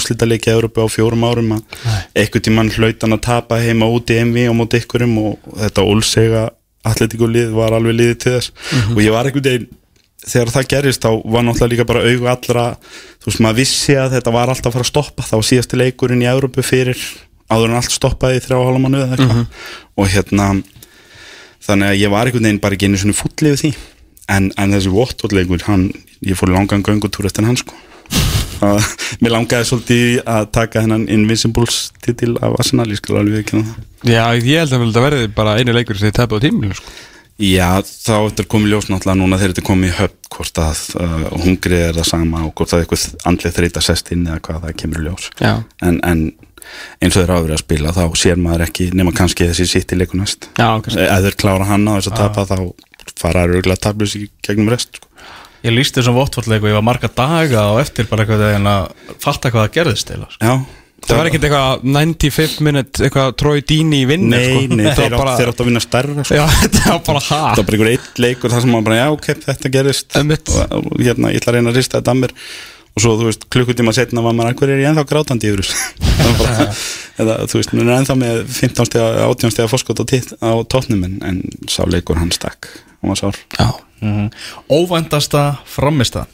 [0.01, 1.81] úslítaleiki að Európa á fjórum árum að
[2.17, 6.47] eitthvað tímann hlautan að tapa heima út í MV og móti ykkurum og þetta ólsega
[6.87, 8.53] atletíkulið var alveg liðið til þess.
[8.95, 9.69] Og ég var einhvern veginn
[10.27, 12.65] þegar það gerist þá var náttúrulega líka bara augu allra
[13.23, 16.25] þú veist maður vissi að þetta var alltaf að fara að stoppa var síðasti leikurinn
[16.25, 17.03] í Európu fyrir
[17.53, 19.67] áður en allt stoppaði í þrjá hálfa mánuð eða eitthvað.
[19.97, 20.49] Og hérna
[21.67, 23.73] þannig að ég var einhvern veginn bara ekki einu svona fullið við því.
[24.37, 25.91] En, en þessi Watford leikur hann,
[26.27, 27.77] ég fór langan göngutúr eftir hann sko.
[28.65, 28.87] Að,
[29.21, 33.75] mér langaði svolítið að taka hennan Invincibles titil af Arsenal, ég skal alveg ekki það.
[34.07, 36.95] Já, ég held að þetta verði bara einu leikur sem þið tapið á tímilinu sko.
[37.37, 41.27] Já, þá eftir komið ljós náttúrulega núna þegar þetta komið í höfn hvort að uh,
[41.43, 44.79] hungrið er það sama og hvort að eitthvað andlið þreita sest inn eða hvað það
[44.81, 45.27] kemur ljós.
[45.43, 45.53] Já.
[45.85, 46.23] en, en
[47.01, 49.93] eins og þeir hafa verið að spila þá sér maður ekki nema kannski þessi sitt
[49.93, 50.49] í leiku næst.
[50.57, 51.03] Já, kannski.
[51.07, 52.57] Ef þeir klára hann á þess að tapa þá
[53.17, 55.13] fara þeir auðvitað tablus í gegnum rest sko.
[55.67, 58.91] Ég lísti þessum Votfordleik og ég var marga daga og eftir bara eitthvað en að
[59.23, 60.53] fatta hvað það gerðist eða Já,
[61.07, 64.79] Það var ekkert eitthvað 95 minute eitthvað Troy Deeney í vinnu Nei, sko.
[64.79, 66.39] nei, þeir átt að vinna stærra sko.
[66.39, 67.41] Já, þetta var bara ha.
[67.43, 70.33] Það var bara einhver eitt leikur þar sem maður bara, já, ok, þetta gerist og,
[70.81, 72.35] og hérna, ég ætla að reyna að rista þetta að mér
[72.97, 75.77] og svo, þú veist, klukkutíma setna var maður, hver er ég ennþá grátandi yfir þessu?
[76.17, 76.67] Það var bara,
[77.25, 80.51] eða, þú veist, mér er ennþá með 15 stega, 18 stega fórskot á, tit- á
[80.73, 82.71] tóknum en, en sá leikur hann stakk.
[83.03, 83.37] Hann var sár.
[83.59, 83.69] Já,
[84.01, 84.31] mm
[84.73, 86.33] Óvæntasta framistæðan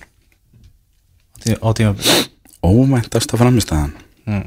[1.42, 2.14] á tímabili
[2.62, 4.44] Óvæntasta framistæðan Mm.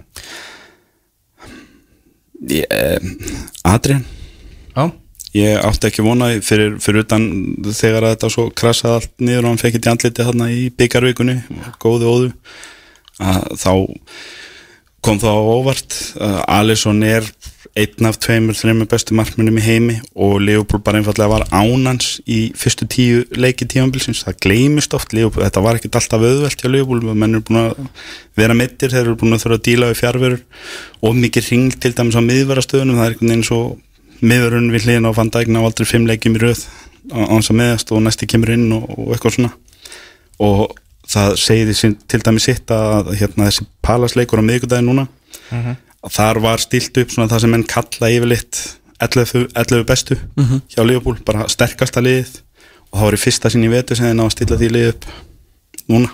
[2.50, 3.00] Eh,
[3.68, 4.06] Adrian
[5.36, 7.26] Ég átti ekki vonaði fyrir, fyrir utan
[7.68, 11.36] þegar þetta svo krassaði allt niður og hann fekk ekki andliti þarna í byggarvikunni
[11.84, 12.30] góði óðu
[13.20, 13.72] að þá
[15.06, 15.98] kom þá á óvart.
[16.48, 17.28] Alisson er
[17.76, 22.54] einn af tveimur, þreimur bestu markmennum í heimi og Leopold bara einfallega var ánans í
[22.56, 25.12] fyrstu tíu leiki tímanbilsins, það gleymist oft.
[25.14, 27.10] Leopold, þetta var ekkert alltaf auðvelt hjá Leopold.
[27.12, 28.06] Menn eru búin að
[28.40, 30.46] vera mittir þeir eru búin að þurfa að díla við fjárverur
[31.04, 33.62] og mikið ring til dæmis á miðverastöðunum það er einhvern veginn svo
[34.22, 36.66] miðurinn við hliðin á Dijk ná aldrei fimm leikjum í röð
[37.14, 39.52] á hans að meðast og næsti kemur inn og, og eitthvað svona.
[40.44, 40.76] Og
[41.10, 45.06] það segir því til dæmi sitt að hérna, þessi palasleikur á miðgudagi núna
[46.06, 48.62] að þar var stilt upp svona það sem menn kalla yfirleitt
[49.06, 50.18] 11, 11 bestu
[50.72, 52.42] hjá Leopold, bara sterkasta liðið.
[52.92, 54.94] Og það var í fyrsta sinni í vetur sem þeir ná að stilla því liðið
[54.94, 55.08] upp
[55.92, 56.12] núna.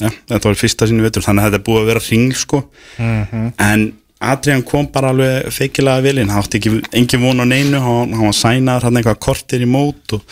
[0.00, 2.62] Já, þetta var í fyrsta sinni vetur þannig að þetta búið að vera ringl sko.
[2.98, 3.84] En
[4.22, 8.30] Adrian kom bara alveg feikilega vilinn, hann átti ekki engin von á neinu, hann, hann
[8.30, 10.22] var sænaður hann eitthvað kortir í mót og,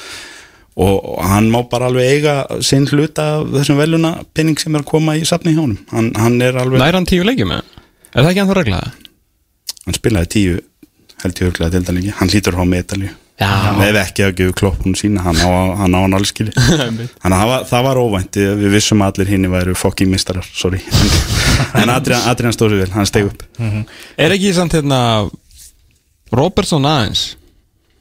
[0.79, 4.92] og, hann má bara alveg eiga sinn hluta af þessum veluna penning sem er að
[4.95, 5.81] koma í safni hjá honum.
[5.92, 7.64] Hann, hann er alveg, nær hann tíu leikjum með
[8.12, 8.92] Er það ekki ennþá reglaða?
[9.83, 10.61] hann spilaði tíu
[11.23, 13.11] held ég örglega dildalengi, hann lítur á medalju.
[13.40, 13.49] Já.
[13.83, 15.23] ef ekki að gefa kloppun sína.
[15.25, 15.49] Hann á
[15.81, 19.33] hann, hann alls skili Þannig að það var, það var óvænt, við vissum að allir
[19.33, 20.83] hinn væru fokking mistarar, sorry
[21.83, 23.46] En Adrian, Adrian stóð sér vel, hann steg upp
[24.20, 24.98] Er ekki samt hérna
[26.33, 27.37] Robertson aðeins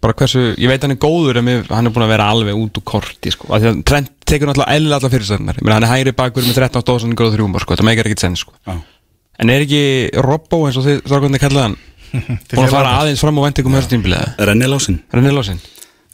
[0.02, 2.58] bara hversu, ég veit hann er góður en mér, hann er búin að vera alveg
[2.58, 3.52] út úr korti sko.
[3.54, 7.34] Að Trent tekur náttúrulega eðlilega alla fyrirstöðunar hann er hægri bakur með 13 stóðsson og
[7.36, 7.78] þrjúmar sko.
[7.78, 8.56] það meikar ekkert senn sko.
[8.66, 8.80] Já.
[9.42, 9.84] en er ekki
[10.26, 11.78] Robbo eins og þið strákvæmni kallaði hann
[12.52, 15.62] búin að fara aðeins fram vendingum þessu tímbilega Rennilásin, Renni Lósin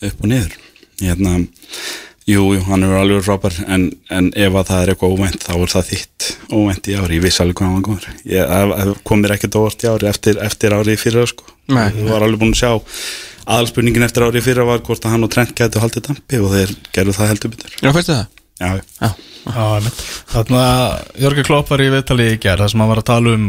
[0.04, 0.58] upp og niður
[1.02, 1.38] hérna,
[2.28, 5.54] jú, jú, hann er alveg frábær en, en ef að það er eitthvað óvænt þá
[5.63, 8.92] er það þitt óvænt í ári ég vissi alveg hvað hann góður ég það- það
[9.08, 11.48] kom mér ekkert óvart í ári eftir, eftir ári í fyrra sko.
[11.72, 11.88] Nei.
[11.96, 12.72] ég var alveg búin að sjá
[13.48, 16.52] aðalspurningin eftir ári í fyrra var hvort að hann og Trent gætu haldið dampi og
[16.52, 18.28] þeir gerðu það heldur betur Já, veistu það?
[18.60, 19.10] já, Já,
[19.48, 20.00] Já, einmitt.
[20.34, 23.36] Þannig að Jörgur Klopp var í viðtali í gerð þar sem hann var að tala
[23.38, 23.46] um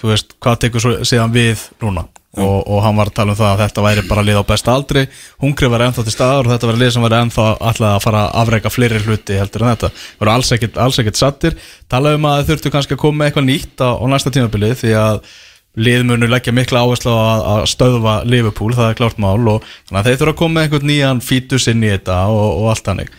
[0.00, 2.06] þú veist, hvað tekur svo síðan við núna?
[2.38, 4.74] Og, og hann var að tala um það að þetta væri bara lið á besta
[4.78, 5.02] aldri.
[5.42, 8.20] Hungrið var ennþá til staðar og þetta var lið sem var ennþá alltaf að fara
[8.22, 11.56] að afreika fleiri hluti heldur en þetta, voru alls ekkit, alls ekkit sattir
[11.90, 15.18] tala um að þurftu kannski að koma eitthvað nýtt á, á næsta tímabilið því að
[15.78, 19.66] lið munu leggja mikla áherslu á að, að stöðva Liverpool, það er klárt mál og
[19.88, 22.90] þannig að þeir þurfa að koma einhvern nýjan fítus inn í þetta og, og allt
[22.90, 23.12] hannig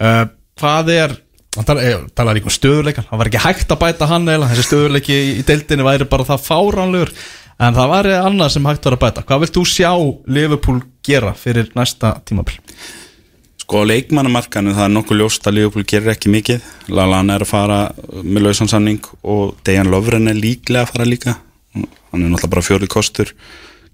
[0.00, 0.24] uh,
[0.60, 1.16] hvað er
[1.56, 4.68] hann eh, talar líka um stöðuleikan hann var ekki hægt að bæta hann eða þessi
[4.68, 7.12] stöðuleiki í, í deildinni væri bara það fáránlegur.
[7.60, 9.22] En það var annað sem hægt var að bæta.
[9.28, 9.90] Hvað vilt þú sjá
[10.32, 12.56] Liverpool gera fyrir næsta tímabil?
[13.60, 16.64] Sko leikmannamarkanu það er nokkuð ljóst að Liverpool gerir ekki mikið.
[16.90, 17.80] Lallana er að fara
[18.24, 21.36] með lausansanning og Dejan Lovren er líklega að fara líka.
[21.76, 23.34] Hann er náttúrulega bara fjórið kostur.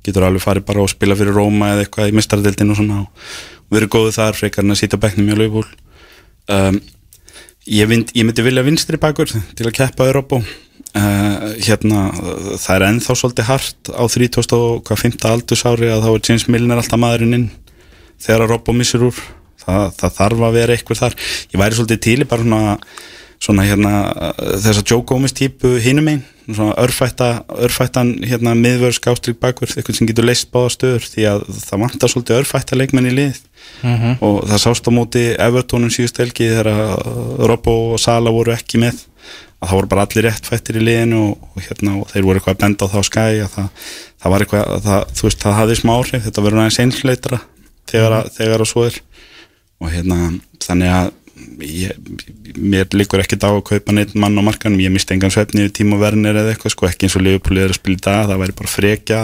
[0.06, 3.02] Getur alveg farið bara og spila fyrir Róma eða eitthvað í mistaradeildinu og svona.
[3.02, 5.66] Og verið góðu þar frekar en að sýta bekknum hjá Liverpool.
[6.46, 6.80] Um,
[7.66, 12.08] ég, vind, ég myndi vilja vinstri bakur til að keppa Európa uh, hérna
[12.60, 15.18] það er ennþá svolítið hart á 30 og hvað 5.
[15.32, 17.48] aldursári að þá er James Milner alltaf maðurinn inn
[18.22, 19.18] þegar að Robbo missir úr
[19.62, 21.18] það, það þarf að vera eitthvað þar
[21.52, 22.78] ég væri svolítið til í bara svona,
[23.46, 23.92] svona hérna,
[24.58, 27.28] þess að Joe Gomez típu hinum einn, svona örfætta
[27.66, 32.12] örfættan hérna miðvörð skástrík bakvörð eitthvað sem getur leist báða stöður því að það vantar
[32.12, 33.42] svolítið örfætta leikmenn í lið.
[34.24, 38.80] Og það sást á móti Evertónum síðust helgi þegar að Robbo og Sala voru ekki
[38.82, 39.02] með.
[39.56, 42.56] Að það voru bara allir réttfættir í liðinu og, og, hérna, og þeir voru eitthvað
[42.56, 43.68] að benda á það á skæ að það,
[44.22, 47.38] það var eitthvað, að það, þú veist, það hafði smá áhrif þetta verður aðeins einhleitra
[47.90, 48.98] þegar, að, þegar að svo er.
[49.80, 50.18] Og hérna,
[50.66, 51.08] þannig að
[51.62, 51.96] ég,
[52.56, 55.74] mér líkur ekkert á að kaupa neitt mann á markanum, ég misti engan svefni yfir
[55.80, 58.40] tíma verðinir eða eitthvað, sko, ekki eins og Liverpool er að spila í dag, það
[58.44, 59.20] væri bara frekja.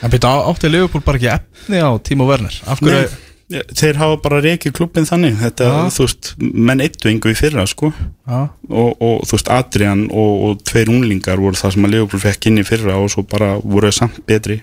[0.00, 2.62] En byrja átti Liverpool bara ekki efni á Timo Werner?
[2.70, 3.10] Af hverju,
[3.50, 5.32] Nei, þeir hafa bara reikið klubbin þannig.
[5.40, 5.78] Þetta, Já.
[5.90, 7.88] þú veist, menn eittu yngu í fyrra, sko.
[7.90, 12.22] Já, og, og þú veist, Adrian og, og tveir unglingar voru það sem að Liverpool
[12.22, 14.60] fekk inn í fyrra og svo bara voru þeir samt betri.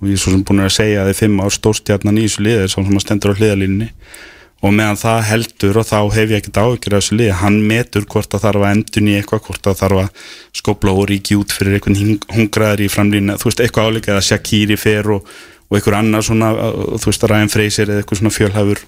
[0.00, 2.42] Og ég er svo sem búin að segja að þeir fimm ár stórstjarnan í þessu
[2.48, 3.88] liðir sem að stendur á hliðalínni
[4.58, 8.06] og meðan það heldur og þá hef ég ekkert áhyggjur af þessu liði, hann metur
[8.10, 10.24] hvort það þarf að endun í eitthvað, hvort það þarf að
[10.60, 14.78] skopla og ríki út fyrir einhvern hungraður í framlýna, þú veist, eitthvað áleika eða Shakiri
[14.80, 15.30] fer og,
[15.68, 16.50] og einhver annar svona,
[16.98, 18.82] þú veist, Ryan Fraser eða eitthvað svona fjölhafur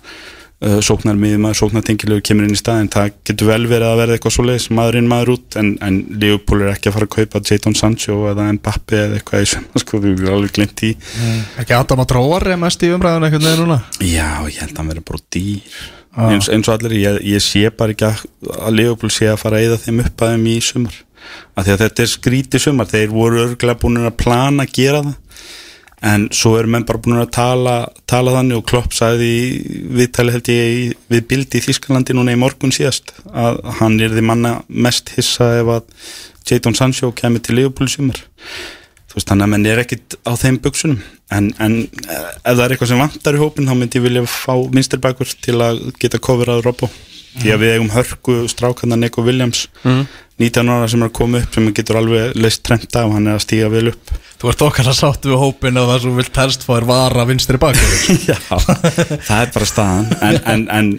[0.67, 4.37] uh, sóknar miðjum sóknartengilegu kemur inn í staðin það getur vel verið að verða eitthvað
[4.37, 7.43] svo leiðis maður inn maður út en, en Leopold er ekki að fara að kaupa
[7.51, 10.93] Jadon Sancho eða Mbappi eða eitthvað í sem sko þú er alveg glimt í
[11.61, 13.81] Ekki Adam að tróa mest í umræðan einhvern veginn núna?
[14.01, 15.81] Já, ég held að hann verður bara dýr.
[16.21, 18.25] Eins, eins og allir, ég, ég sé bara ekki að,
[18.57, 20.97] að Leopold sé að fara að eyða þeim upp að þeim í sumar.
[21.55, 25.03] Af því að þetta er skrítið sumar þeir voru örglega búin að plana að gera
[25.07, 25.20] það
[26.03, 27.75] en svo eru menn bara búin að tala,
[28.09, 29.31] tala þannig og Klopp sagði
[29.99, 34.15] viðtali held ég í- við bildi í Þískalandi núna í morgun síðast að hann er
[34.15, 35.83] því manna mest hissa ef að
[36.51, 38.17] Jadon Sancho kemur til Liverpool sumar.
[39.11, 41.01] Þú veist þannig að menn er ekkit á þeim buksunum.
[41.35, 41.77] En, en
[42.09, 45.31] eh, ef það er eitthvað sem vantar í hópin þá myndi ég vilja fá minnstirbækur
[45.45, 46.89] til að geta coverað Robbo.
[47.41, 49.69] Því að við eigum hörku strákanna Nico Williams
[50.41, 53.39] 19 ára sem er að koma upp sem getur alveg leist trend af hann er
[53.39, 54.13] að stíga vel upp.
[54.41, 57.27] Þú ert okkar að sáttu við hópin og það sem vilt helst fá er vara
[57.29, 57.97] vinstri bakur
[58.31, 60.09] Já, það er bara staðan.
[60.25, 60.91] En, en, en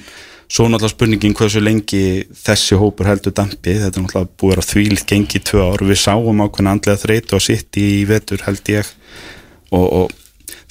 [0.45, 2.03] svo náttúrulega spurningin hversu lengi
[2.43, 3.79] þessi hópur heldur dampi.
[3.81, 5.85] Þetta er náttúrulega búið að þvílitt gengi í tvö ár.
[5.89, 8.93] Við sáum ákveðna andlega þreytu og sitt í vetur held ég.
[9.71, 10.17] Og, og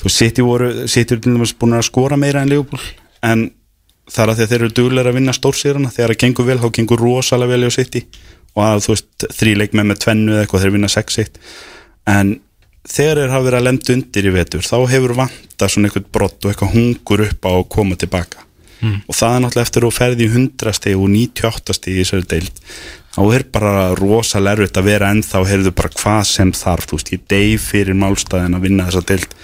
[0.00, 2.84] þú sitt í voru sitt til dæmis búin að skora meira en Leopold
[3.26, 3.48] en
[4.10, 6.68] það er að að þeir eru duglega að vinna stórsýrana þegar það gengur vel, þá
[6.78, 7.98] gengur rosalega vel í sitt
[8.56, 11.40] og að þú veist þríleik með með tvennu eða eitthvað þeir vinna 6-1
[12.10, 12.36] en
[12.90, 16.44] þegar þeir hafa verið að lenda undir í vetur þá hefur vanta svona eitthvað brott
[16.44, 18.46] og eitthvað hungur upp á að koma tilbaka.
[18.80, 22.28] Og það er náttúrulega eftir að ferði í 100 steg og 98 steg í þessari
[22.30, 22.62] deild
[23.10, 27.12] þá er bara rosalega erfitt að vera ennþá heyrðu bara hvað sem þarf þú veist,
[27.12, 29.34] ég deyf fyrir málstæðin að vinna þessa deild.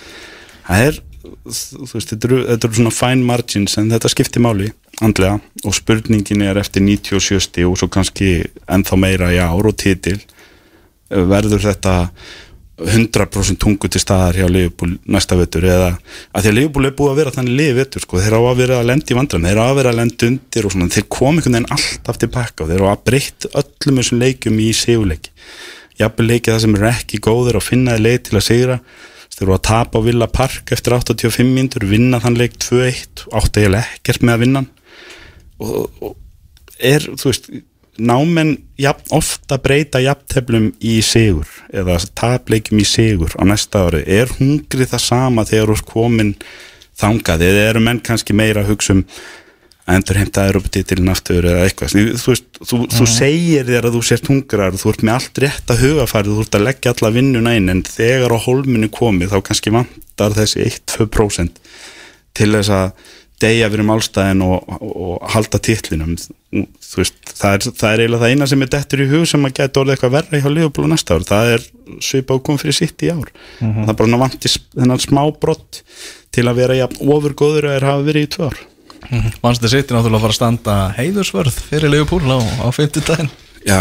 [0.66, 4.70] Það er þú veist, þetta eru, þetta eru svona fine margins en þetta skiptir máli
[5.04, 8.30] andlega og spurningin er eftir 97 steg og svo kannski
[8.70, 10.18] ennþá meira í ár og titil.
[11.10, 11.96] Verður þetta
[12.76, 17.12] 100% tungu til staðar hjá Liverpool næsta vettur eða að því að Liverpool er búið
[17.12, 19.60] að vera þannig liði vettur sko, þeir á að vera að lenda í vandræðum þeir
[19.60, 20.90] á að vera að lenda undir og svona.
[20.92, 24.68] Þeir kom einhvern veginn alltaf tilbaka og þeir á að breytt öllum þessum leikjum í
[24.76, 25.32] sigurleiki.
[25.96, 28.78] Jafnvel leikið það sem er ekki góður og finnaði leið til að sigra.
[29.32, 33.64] Þeir eru að tapa á Villa Park eftir 85 mínútur vinna þann leik 2-1 átti
[33.64, 34.62] eiginlega ekkert með að vinna.
[35.62, 36.16] Og, og
[36.78, 37.50] er, þú veist
[37.96, 44.04] námenn jafn, ofta breyta jafnteflum í sigur eða tapleikjum í sigur á næsta ári?
[44.04, 46.36] Er hungrið það sama þegar þú ert komin
[47.00, 47.48] þangað?
[47.48, 49.04] Eða eru menn kannski meira að hugsa um
[49.86, 51.96] að endur heimta Europatitilin aftur eða eitthvað?
[52.18, 55.72] Þú, veist, þú, þú segir þér að þú sért hungrar þú ert með allt rétt
[55.72, 59.38] að hugafæri þú ert að leggja alla vinnuna inn en þegar á holminu komið þá
[59.46, 61.62] kannski vantar þessi 1-2%
[62.36, 66.14] til þess að deyja fyrir málstæðin og, og, og halda titlinum.
[66.16, 69.48] Þú veist, það er, það er eiginlega það eina sem er dettur í hug sem
[69.48, 71.66] að geta orðið eitthvað verra hjá Liverpool á næsta ár, það er
[72.04, 73.32] svipa og kom fyrir sitt í ár.
[73.60, 75.82] Það er bara vanti þennan smá brott
[76.36, 78.62] til að vera ofurgóður að er hafa verið í tvö ár.
[79.42, 83.34] Manstu sitt er náttúrulega að fara að standa heiðursvörð fyrir Leopold á, á 50 daginn
[83.66, 83.80] Já,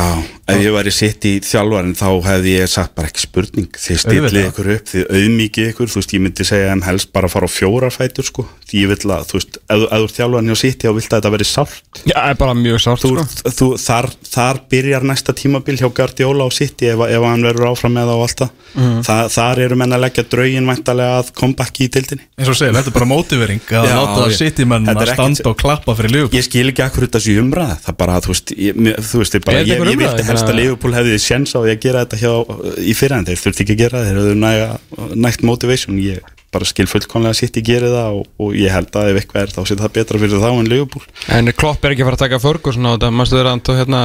[0.49, 3.67] ef ég væri sitt í þjálfarin þá hefði ég sagt bara ekki spurning.
[3.77, 5.89] Þið stillið ykkur upp, þið auðmikið ykkur.
[5.93, 8.89] Þú veist, ég myndi segja en helst bara fara á fjóra fætur sko, því ég
[8.89, 11.47] vil að, þú veist ef þú- ert þjálfarin hjá sitt, þá vilt að þetta veri
[11.49, 13.53] sált Já, er bara mjög sárt þú, sko.
[13.59, 17.93] þú, þar, þar byrjar næsta tímabil hjá Guardiola á City ef, ef hann verður áfram
[17.93, 18.49] með það og allt það.
[18.75, 19.03] Mhm.
[19.05, 22.73] Þa, þar eru menn að leggja draugin væntalega að comeback í dildinni eins og segir,
[22.73, 25.95] þetta er bara mótivering að láta ég- City-menn þetta að er standa og klappa
[29.75, 32.31] ég ég, vildi helst Ég að Liverpool hefði séns á því að gera þetta hjá,
[32.79, 34.69] í fyrir en þeir þurfti ekki að gera þeir hefðu næga,
[35.25, 39.11] nægt motivation, ég bara skil fullkonlega sitt í gera það og, og ég held að
[39.11, 41.03] ef eitthvað er þá sé það betra fyrir þá en Liverpool.
[41.35, 43.11] En Klopp er ekki að fara að taka Ferguson á þetta?
[43.11, 44.03] Mástu vera að hérna,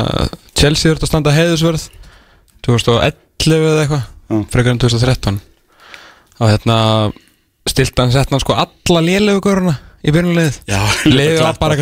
[0.58, 1.86] Chelsea þurft að standa heiðusverð
[2.66, 4.08] 2011 eða eitthvað.
[4.50, 5.40] Frekar en 2013
[6.40, 6.76] Og hérna
[7.68, 10.54] Stilt hann sett hann sko alla lélegu göruna Í byrjunlegið
[11.12, 11.76] Leðið var bara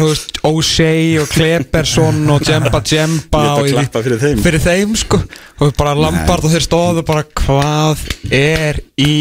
[0.49, 4.41] O'Shea og Kleberson og Jemba Jemba Lét að og í- klappa fyrir þeim.
[4.43, 5.21] Fyrir þeim sko.
[5.63, 8.03] Og bara Lampard og þeir stóðu bara Hvað
[8.35, 9.15] er í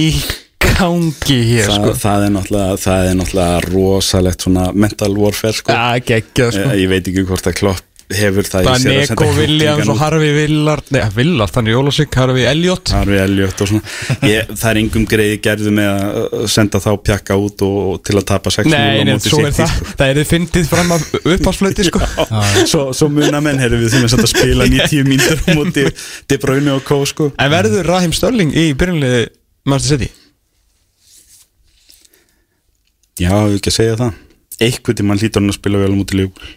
[0.67, 1.93] gangi hér það, sko?
[2.01, 5.73] það, er það er náttúrulega rosalegt svona mental warfare sko.
[5.77, 6.65] Já, geggjað sko.
[6.73, 9.89] Ég, ég veit ekki hvort að Klopp hefur það í sér að Neko senda Williams
[9.91, 9.97] og.
[9.99, 13.81] Harfi Villard Nei, Villard, þannig Jólasík, Harfi Elliot Harfi Elliot og svona.
[14.29, 18.15] Ég, það er engum greiði gerðu með að senda þá pjakka út og, og til
[18.21, 19.73] að tapa 6-0 Nei, nei, svo er það.
[19.75, 19.89] sko.
[19.99, 22.03] Það er þið fyndið fram af uppásflöti sko.
[22.71, 25.83] Svo, svo muna menn heyrðu við þurfum að spila 90 mínútur á móti
[26.31, 27.31] De Bruyne og Kó sko.
[27.35, 29.25] En verður Rahim Störling í byrjunliði
[29.67, 30.13] Manchester City?
[33.17, 34.17] já, ég ekki að segja það.
[34.61, 36.55] Eitthvað tíma hlýtur hann að spila vel á múti Liverpool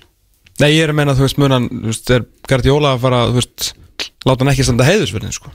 [0.61, 3.39] Nei, ég er að meina, þú veist, munan, þú veist, er Guardiola að fara, þú
[3.41, 3.69] veist,
[4.29, 5.53] láta hann ekki standa heiðusverðin, sko?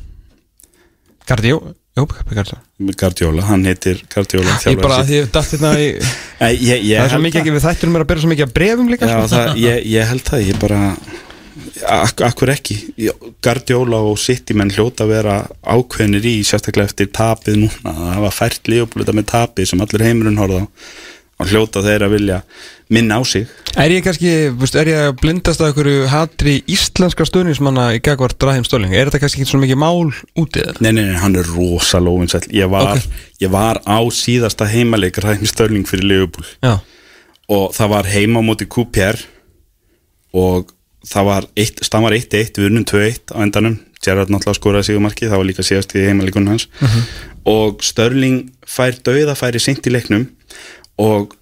[1.26, 2.60] Guardiola, jú, Guardiola.
[3.02, 5.86] Guardiola, hann heitir Guardiola Ég bara, að því ég datt hérna í
[6.42, 8.46] Nei, ég, ég Það er svo mikið ekki við þættunum er að byrja svo mikið
[8.46, 9.30] að brefum líka, Já, sko.
[9.34, 10.82] það, ég, ég held það, ég bara
[11.86, 12.76] ak akkur ekki.
[13.02, 17.94] Ég- Guardiola og City menn hljóta að vera ákveðnir í sérstaklega eftir tapið núna.
[17.96, 20.68] Það var fært lífbúlita með tapið sem allir heimurinn horfða á
[21.40, 22.38] og hljóta þeir að vilja
[22.96, 23.48] minna á sig.
[23.76, 24.30] Er ég kannski,
[24.80, 28.94] er ég að blindast að einhverju hatri íslenska stöðnismanna í Gagvart Drahim Stölling?
[28.96, 30.80] Er þetta kannski ekki svo mikið mál út í það?
[30.86, 33.02] Nei, nei, nei, hann er rosa lófinsæll ég, var-
[33.44, 36.30] ég var á síðasta heimaleik Ræmi Störling fyrir
[36.64, 36.78] Já,
[37.50, 39.20] og það var heima á móti QPR
[40.36, 40.72] og
[41.06, 43.76] það var eitt, staðan var 1-1 við unnum 2-1 á endanum.
[44.06, 46.68] Gerrard náttúrulega skoraði sigumarki, það var líka síðast í heimaleikun hans
[47.50, 50.28] og Störling fær dauða færi seint í leiknum
[51.02, 51.34] og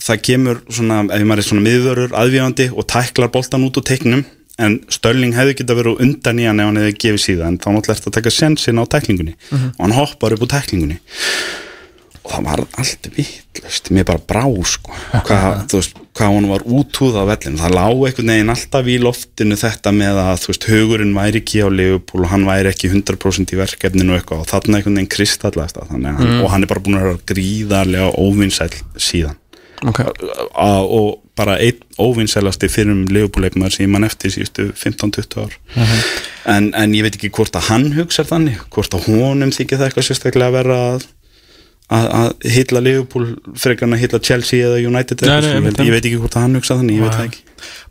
[0.00, 4.22] það kemur svona, ef maður er svona miðvörur aðvíðandi og tæklar boltan út úr teiknum
[4.60, 7.96] en Störling hefði geta verið undan í hann ef hann hefði gefið síðan, þá náttúrulega
[7.96, 9.34] eftir að taka sensin á tæklingunni.
[9.56, 11.00] Og hann hoppar upp úr tæklingunni
[12.30, 14.94] og það var allt vittlust mér bara brá sko.
[15.26, 19.58] Hvað, veist, hvað hún var útúð á vellinu það lá einhvern veginn alltaf í loftinu
[19.58, 23.60] þetta með að veist, hugurinn væri ekki á Leopold og hann væri ekki 100% í
[23.60, 24.44] verkefninu og eitthvað.
[24.44, 28.72] Og þarna einhvern veginn kristallast hann, og hann er bara búin að vera gríðarlega óvinnsæl
[28.96, 29.38] síðan.
[29.88, 30.02] Ok.
[30.52, 35.54] A, og bara einn óvinnsælasti fyrir um Leopold-leikmaður sem mann eftir síðustu 15-20 ár.
[36.50, 39.88] En, en ég veit ekki hvort að hann hugsa þannig hvort að honum þykir það
[39.88, 41.08] eitthvað sérstaklega að vera að
[41.90, 43.26] að, að hitla Liverpool
[43.58, 46.20] frekar en að hitla Chelsea eða United Nei, eða nei, eitthvað, einmitt, ég, veit ekki
[46.22, 47.42] hvort að hann hugsa þannig, ég veit það ekki.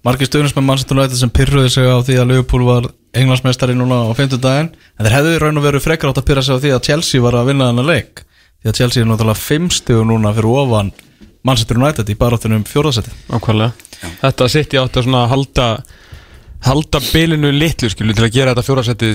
[0.07, 4.11] Margir stöðnismenn mannsættunum þetta sem pyrruði sig á því að Liverpool var englandsmeistari núna á
[4.15, 6.61] 50 daginn en þeir hefðu í raun og veru frekar átt að pyrra sig á
[6.63, 8.23] því að Chelsea var að vinna þennan leik.
[8.59, 10.91] Því að Chelsea er náttúrulega 5 stöðu núna fyrir ofan
[11.47, 13.71] Manchester United í baráttunum fjóðarsætti Ákvæmlega
[14.19, 15.67] Þetta sitt ég átti að svona halda
[16.65, 19.13] halda bilinu litlu skilu til að gera þetta fjórasettið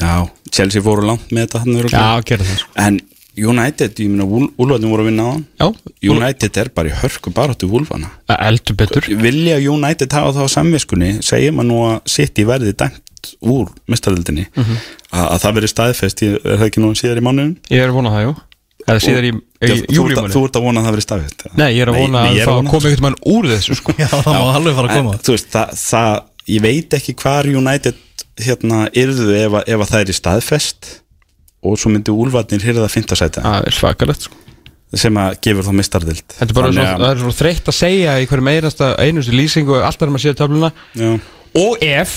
[0.00, 2.24] að já, Chelsea fóru langt með þetta hann örugglega.
[2.30, 2.62] gera það.
[2.86, 3.00] En
[3.40, 4.24] United, ég meina
[4.58, 5.44] Úlfarnir voru að vinna á hann.
[5.60, 5.66] Já,
[6.10, 8.10] United er bara í hörku baráttu Úlfana.
[8.28, 9.06] Eldur betur.
[9.22, 13.68] Vilja United hafa það á samviskunni segir maður nú að sitt í verði dæmt úr
[13.88, 14.76] mistaldinni Mhm.
[15.12, 17.96] að, að það veri staðfest er það ekki nú síðar í mánuðum Ég er að
[18.00, 18.34] vona það, jú.
[18.88, 21.56] Eða síðar í, í að- júlímánu þú ert að vona að það veri staðfest eða?
[21.60, 23.76] Nei, ég er að vona Nei, að ég er það vona komi mann úr þessu
[23.76, 23.92] sko.
[24.00, 25.12] Já, það má alveg fara að koma.
[25.12, 27.94] en, þú veist, það, það, ég veit ekki hvar United
[28.46, 30.90] hérna yrðu ef, að- ef að það er í staðfest
[31.62, 34.36] og svo myndi Úlfarnir hýrða að finta Það er svakalegt sko.
[34.94, 38.14] Sem að gefur þá mistardild Þetta er bara svo, það er svo þreytt að segja
[38.18, 40.70] í hverjum einasta einustu lýsingu alltaf er maður að séu töfluna.
[40.98, 41.12] Já,
[41.60, 42.12] Og ef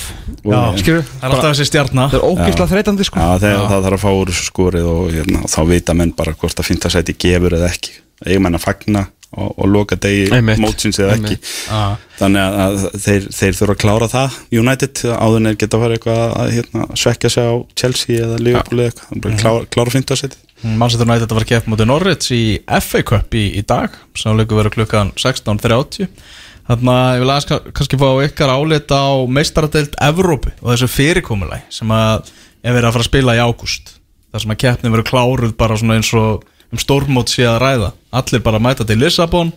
[0.45, 0.57] Já.
[0.77, 3.19] Skilur, Það er alltaf þessi stjarnar það er ógeðslega þreytandi sko.
[3.19, 6.33] Já þegar það þarf að fá úr þessu skorið og hérna, þá vita menn bara
[6.37, 7.93] hvort að finta sæti gefur eða ekki.
[8.29, 10.61] Ég menn að fagna og, og loka degi Einmitt.
[10.63, 11.51] mótsins eða ekki Einmitt.
[11.67, 11.81] Já.
[12.19, 15.97] þannig að, að þeir, þeir þurfa að klára það United áður þeir geta að fara
[15.97, 20.19] eitthvað að hérna, svekja sig á Chelsea eða Liverpool eða eitthvað, bara klára, klára finta
[20.19, 22.43] sæti Manchester United var keft mútið Norwich í
[22.79, 26.07] FA Cup í, í dag sem leikur verið klukkan 16.30
[26.63, 31.65] Þannig að ég vil aðeins kannski fá ykkar álita á meistaradeild Evrópu og þessu fyrirkomulæg
[31.75, 32.29] sem að
[32.63, 33.91] er verið að fara að spila í ágúst
[34.31, 37.91] þar sem að keppnin verið kláruð bara svona eins og um stórmót sé að ræða.
[38.19, 39.53] Allir bara mæta til Lissabon.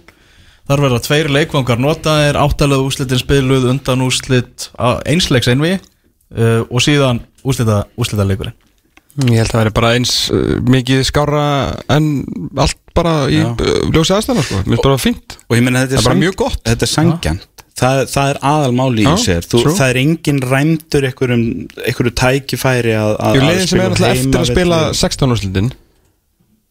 [0.66, 4.68] Þar verða tveir leikvangar notaðir áttalega úslitin spiluð undan úslit
[5.07, 8.57] einsleiks einvi uh, og síðan úslita, úslita leikurinn
[9.31, 11.44] Ég held að það væri bara eins uh, mikið skára
[11.94, 12.09] en
[12.59, 13.55] allt bara í uh,
[13.94, 14.59] ljósi aðstæðan sko.
[14.66, 15.38] Mér finnst bara fínt.
[15.46, 16.59] Og ég meina þetta Það er bara mjög gott.
[16.66, 21.42] þetta er sangjant það, það er aðalmáli í sér Þú, það er engin ræmdur einhverjum,
[21.85, 25.72] einhverju tækifæri að, að, Ég að leiðin sem er alltaf eftir að spila 16 úrslitin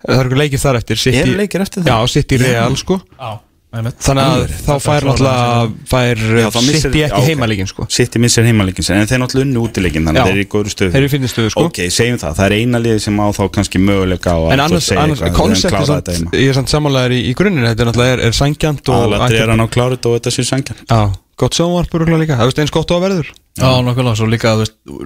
[0.06, 1.92] Það eru leikir þar eftir City- Eru leikir eftir það?
[1.92, 3.00] Já, sitt í Real sko.
[3.20, 3.32] Já,
[3.76, 3.98] einmitt.
[4.06, 7.26] Þannig að þá fær náttúrulega fær Já, þá missir- City ekki ok.
[7.30, 7.88] heimalíkin sko.
[7.92, 10.92] City missir heimaleikin en þeir náttúrulega unnu útileikin þannig að þeir eru í góður stöðu.
[10.94, 11.66] Þeir eru í fínni stöðu sko.
[11.72, 14.64] Ok, segjum það, það er eina liði sem á þá kannski möguleika á að En
[14.66, 16.32] annars, heima.
[16.40, 19.42] ég er samt sammálaður í, í grunninn Þetta er náttúrulega er, er sangjant og aðalatri
[19.42, 21.02] er hann á klára þetta og þetta sé sangjant Já,
[21.36, 22.38] gott sjónvarp örgulega líka.
[22.40, 23.30] Það veist eins gott á að verður.
[23.56, 24.52] Já, nokkulega, svo líka,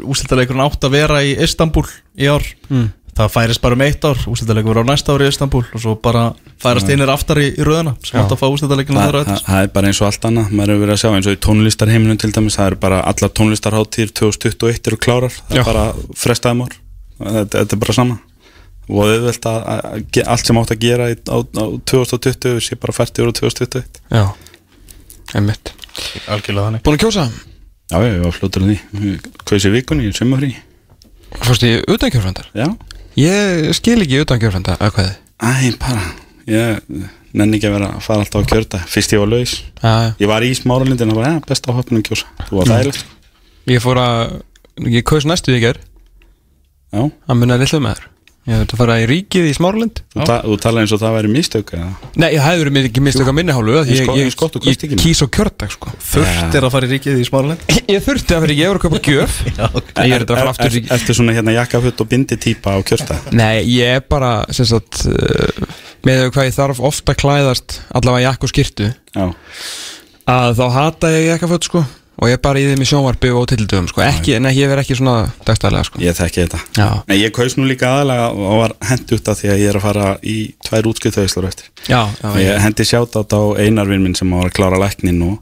[0.09, 1.85] úslitaleikurinn átt að vera í Istanbul
[2.17, 2.45] í ár
[3.19, 5.95] Það færist bara um eitt ár, úslitaleikur verður á næsta ár í Istanbul og svo
[5.99, 6.21] bara
[6.63, 9.33] færast einir aftar í, í röðuna sem átt að fá úslitaleikurinn það, þar á það,
[9.33, 10.53] eftir það er bara eins og allt annað.
[10.55, 13.33] Maður hefur verið að sjá eins og í tónlistarheiminum til dæmis það eru bara allar
[13.39, 15.35] tónlistarháttir 2021 eru klárar.
[15.49, 15.61] Það Já.
[15.65, 15.83] er bara
[16.23, 16.77] frestaðum ár.
[17.19, 18.17] Þetta, þetta er bara sama.
[18.89, 22.79] Og auðvelt að, að, að allt sem átt að gera í, á, á 2020 sé
[22.79, 24.23] bara fært yfir á 2021 Já,
[25.35, 25.73] einmitt.
[26.31, 26.85] Algjörlega þannig.
[26.87, 27.27] Búin að kjósa?
[27.89, 29.11] já, já, ég var fljótur en því.
[29.49, 30.53] Kausi vikunni í sumafrí
[31.43, 32.47] Fórst í utankjörfrandar?
[32.57, 32.65] já,
[33.17, 35.09] Ég skil ekki utankjörfranda að hvað?
[35.39, 36.03] Æ, bara
[36.49, 36.81] ég
[37.37, 39.55] nenni ekki að vera að fara alltaf að kjörta fyrst ég var laus.
[39.81, 39.93] Já.
[40.19, 42.29] ég var í smáralindin og bara, ja, best á hoppinum kjósa.
[42.49, 43.17] Þú var þægilegt sko.
[43.69, 44.37] Ég fór að,
[44.89, 45.81] ég kaus næstu því ger
[46.93, 48.07] já, að munna lilla með þér
[48.47, 49.99] Ég þurfti að fara í ríkið í Smáralind.
[50.13, 51.89] Þú, ta þú talaði eins og það væri mistök eða?
[52.21, 53.35] Nei, ég hefði verið ekki mistök af
[53.85, 54.33] því Eins Ég, gott- ég, ég,
[54.95, 55.03] mig.
[55.05, 55.91] kýs á kjördag sko.
[56.09, 57.67] Þurft er að fara í ríkið í Smáralind?
[57.93, 59.37] Ég þurfti að ég voru að kaupa gjöf.
[59.49, 63.19] ég er að fara er, í Ertu svona hérna jakkafutt og bindi típa á kjörta
[63.35, 64.31] Nei, ég er bara,
[64.71, 65.69] sagt uh,
[66.07, 69.25] með hvað ég þarf ofta að klæðast allavega jakk og skýrtu Já,
[70.29, 71.83] að þá hata ég jakkaföt sko
[72.19, 74.03] og ég er bara í þeim í sjónvarpi og tildum sko.
[74.03, 76.01] Ekki, en ég verð ekki svona dagstæðlega sko.
[76.03, 76.59] Ég þekki þetta.
[76.75, 79.67] Já, Nei, ég kaus nú líka aðalega og var hendi út af því að ég
[79.71, 80.35] er að fara í
[80.67, 84.79] tvær útskiptaðislur eftir já, já, Ég hendi sjátt á Einarvinn minn sem var að klára
[84.81, 85.35] læknin og,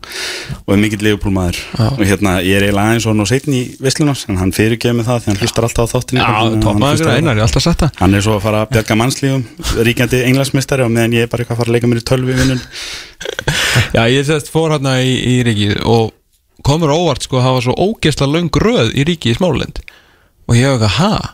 [0.65, 1.57] og er mikill liðupólmaður
[1.87, 5.07] og hérna, ég er eiginlega aðeins og nú setn í Veslunar en hann fyrirgeði mig
[5.07, 8.59] það því hann hlustar alltaf á þáttinni já Hann á Hann er svo að fara
[8.63, 9.43] að bjarga mannslífum
[9.87, 12.33] ríkjandi englansmistari og meðan ég er bara eitthvað að fara að leika mér í tölvi
[16.65, 19.81] komur óvart sko að hafa svo ógeðsla löng röð í ríkið í Smálend
[20.47, 21.33] og ég hef eitthvað, ha?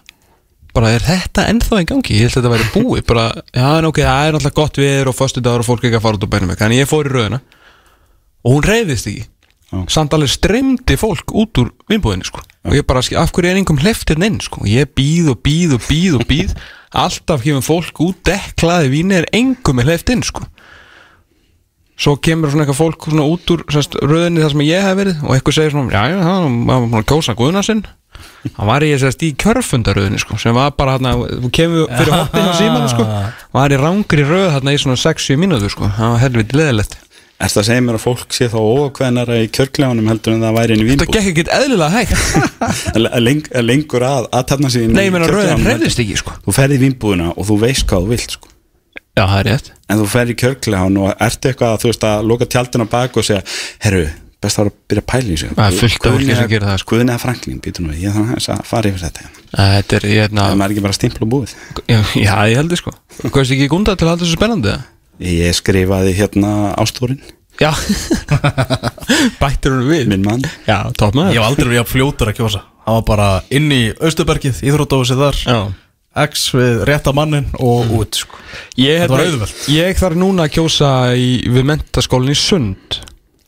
[0.73, 2.15] Bara er þetta ennþá í gangi?
[2.17, 5.11] Ég held að þetta væri búið bara, já, en ok, það er náttúrulega gott við
[5.11, 7.13] og föstu dagur og fólk ekki að fara út og bænum en ég fór í
[7.13, 7.39] röðina
[8.43, 9.27] og hún reyðist ekki.
[9.73, 9.79] Já.
[9.89, 12.43] samt alveg streymdi fólk út úr vinnbúðinni sko.
[12.69, 14.61] Og ég bara, af hverju er einhverjum hleftir inn sko?
[14.69, 16.51] Ég býð og býð og býð og býð
[16.93, 20.45] alltaf kemur fólk út deklaði víni engum með hleft inn sko
[21.99, 25.21] svo kemur svona eitthvað fólk svona út úr sérst, röðinni þar sem ég hef verið
[25.23, 27.85] og eitthvað segir svona, já, já, hann var að kjósa guðna sinn.
[28.57, 32.49] Hann var í sérst í kjörfundaröðinni sko, sem var bara hérna, þú kemur fyrir hoppið
[32.49, 33.07] á símanu sko,
[33.55, 36.99] var í rangri röð hérna í svona 6-7 mínútur sko, það var helviti leðilegt
[37.43, 40.75] Erst að segja mér að fólk sé þá ókveðnara í kjörklefanum heldur en það væri
[40.75, 41.15] inn í það vínbúð?
[41.17, 42.13] gekk ekkert eðlilega hægt.
[43.25, 46.35] Leng, lengur að aðtapna sig inn nei, í ég meina röðin kjörklefanum hreyðist ekki sko.
[46.45, 48.51] Þú ferð í vínbúðina og þú veist hvað þú vilt sko.
[49.17, 49.71] Já, það er rétt.
[49.89, 53.17] En þú ferð í kjörklefan og ertu eitthvað að þú veist að loka tjaldina bak
[53.19, 53.43] og segja
[53.85, 54.03] herru,
[54.43, 56.49] best að vera að byrja að pæla í sig Það er fullt af fólki sem
[56.53, 56.89] gerir það, sko.
[56.93, 59.37] Guðni eða Franklín, býtum við, ég þannig að fara yfir þetta hérna.
[59.53, 61.53] þetta er, ég, Það na, er ekki bara stimpla og búið.
[61.87, 62.91] Já, já, ég held sko.
[63.21, 64.83] Hvað er ekki gunda til að halda þessu spennandi eða?
[65.23, 66.51] Ég skrifaði hérna
[66.81, 67.21] ástúrin
[67.61, 67.69] já.
[69.41, 70.09] Bættir hún við?
[70.09, 70.41] Minn mann.
[70.65, 71.37] Já, topp maður.
[71.37, 71.77] Ég hef aldrei
[76.13, 78.37] X við rétta mannin og út sko.
[78.77, 79.63] Ég, Þetta var hérna, auðvelt.
[79.73, 82.99] ég þarf núna að kjósa í, við mentaskólinn í Sund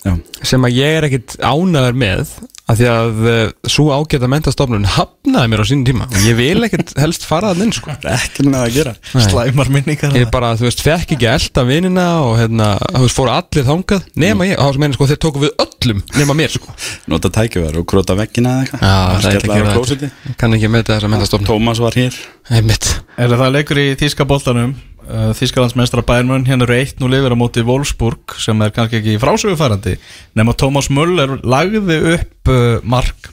[0.06, 2.34] Já, sem að ég er ekkit ánæður með
[2.66, 6.08] af því að uh, svo ágæta mentastofnun hafnaði mér á sínum tíma.
[6.10, 7.94] Og ég vil ekkit helst fara það inn sko.
[8.10, 8.94] ekki með að gera.
[9.14, 9.26] Nei.
[9.28, 13.34] Slæmar minningar ég bara, þú veist, fekk ekki elda vinina og hérna, þú veist, fóru
[13.36, 16.74] allir þangað nema ég, og þá meina sko, þeir tóku við öllum nema mér sko.
[17.12, 18.82] Nota tækifæri og króta veggina eða
[19.22, 20.10] eitthvað.
[20.26, 22.18] Að kann ekki með þessa mentastofnun Tómas var hér.
[22.50, 24.74] Er það leikur í Þíska boltanum
[25.06, 29.96] uh, Þískalandsmeistra Bærmann hérna eru 1-0 yfir á móti Wolfsburg sem er kannski ekki frásögufærandi
[30.38, 33.32] nema Thomas Müller lagði upp uh, mark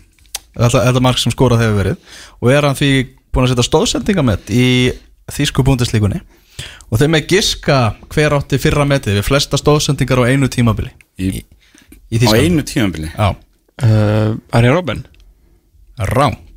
[0.57, 2.93] þetta, þetta mark sem skorað hefur verið og er hann því
[3.33, 4.67] búin að setja stóðsendingamett í
[5.33, 6.21] Þísku búndislíkunni
[6.93, 7.79] og þeim er giska
[8.13, 10.91] hver átti fyrra metið við flesta stóðsendingar á einu tímabili.
[11.17, 11.41] Í,
[12.13, 13.09] í Á einu tímabili?
[13.15, 15.07] Já, uh, Arjen Robben.
[16.13, 16.53] Ránt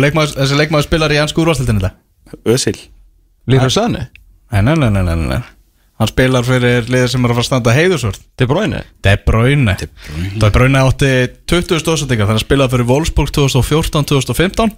[0.00, 2.76] leikmaður, þessi leikmaður spilar í ennsku úrvastildinni þetta Ösil
[3.50, 4.06] Lífur Sani
[4.50, 5.40] Nei, nei, nei, nei, nei, nei.
[6.00, 8.78] Hann spilar fyrir liðir sem er að fara að standa heiðusvörð De Bruyne?
[9.04, 9.74] De Bruyne.
[9.76, 10.30] De Bruyne.
[10.40, 11.10] De Bruyne átti
[11.52, 14.70] 20 stóðsendingar þannig að spilaði fyrir Wolfsburg 2014-2015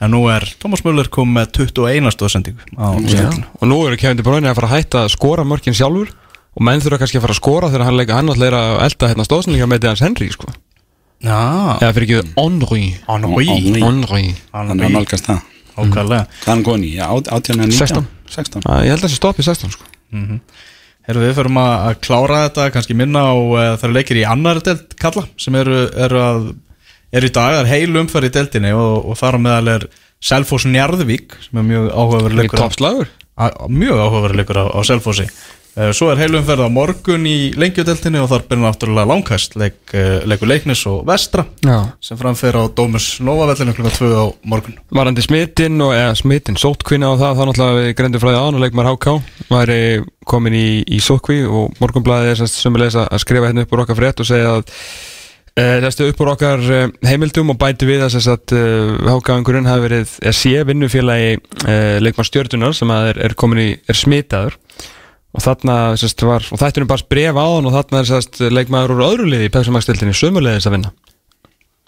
[0.00, 3.12] en nú er Thomas Müller kom með 21 stóðsendingu á Já.
[3.12, 6.14] skemmtinu og nú eru Kevin De Bruyne að fara að hætta að skora mörkin sjálfur
[6.56, 8.76] og menn þurfa kannski að fara að skora þegar hann leika hann alltaf er að
[8.86, 10.48] elda hérna stóðsendinga með hans Henry sko.
[11.20, 12.84] Já, eða fyrir ekki Henry.
[13.04, 13.44] Henry.
[13.52, 13.82] Henry.
[13.84, 14.24] Henry.
[14.48, 15.44] Þannig að nálgast það.
[15.76, 16.64] Hvað er hann
[17.68, 18.08] eða 16.
[18.30, 18.64] 19?
[18.64, 19.88] 16 að, ég held að það sé stopp í 16 sko.
[21.08, 24.26] Herru, við förum að að klára þetta kannski minna á uh, það eru leikir í
[24.28, 26.50] annari delt kalla sem eru, eru, að,
[27.16, 29.88] eru í dag, það er heil umferð í deltinni og, og þar á meðal er
[30.20, 32.60] Selfoss Njarðvík sem er mjög áhugaverð Í leikur
[33.72, 38.26] mjög áhugaverð leikur á, á Selfossi Eh, Svo er heilumferð á morgun í lengjudeltinni og
[38.32, 41.94] þar byrjar náttúrulega langkast leik, eh, leikur leiknis og vestra Já.
[42.02, 47.12] sem framfer á Dómus Nova-vellinu klukka 2 á morgun Varandi smittin og eða smittin, sótkvinna
[47.14, 49.06] og það þá náttúrulega við greindu frá því án og leikmar HK
[49.48, 49.80] væri
[50.26, 54.00] komin í, í sótkvi og morgunblæði er semst sömulegis að skrifa hérna upp úr okkar
[54.02, 54.66] frétt og segja að
[55.54, 56.68] e, þessi upp úr okkar
[57.06, 58.18] heimildum og bæti við að
[59.06, 61.38] HK-angurinn hafi verið, er sé vinnufélagi
[62.02, 64.58] leikmar stjördunar sem er, er í, er smitaður
[65.30, 68.96] og þarna sérst var, og þættunum bara bref á hann og þarna er sérst leikmaður
[68.96, 70.92] úr öðru liði í Pepsi-Max-stiltinni sömulegis að vinna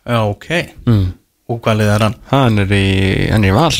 [0.03, 0.49] Já, ok
[0.86, 1.09] mm.
[1.53, 2.16] Og hvað lið er hann?
[2.30, 2.86] hann er í,
[3.32, 3.74] hann er í val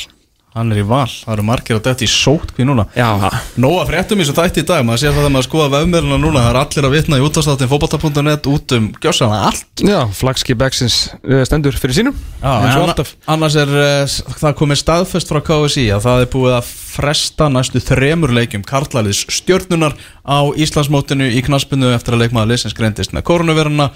[0.53, 2.85] Hann er í val, það eru margir að þetta í sótkví núna.
[2.93, 3.09] Já,
[3.57, 6.43] Nóa fréttum í þessu þætti í dag, maður sér það þegar maður skoða vefmiðluna núna,
[6.45, 9.65] það er allir að vitna í útastáttin fótbolta.net út um gjössan allt.
[9.81, 13.15] Já flagskip Exins uh, stendur fyrir sínum alltaf.
[13.33, 17.81] annars er uh, það komið staðfest frá KSI að það er búið að fresta næstu
[17.81, 19.97] þremur leikjum karlaliðs stjörnunar
[20.29, 23.89] á Íslandsmótinu í knaspinu eftir að leikmaður liðsins greindist með koronaviruna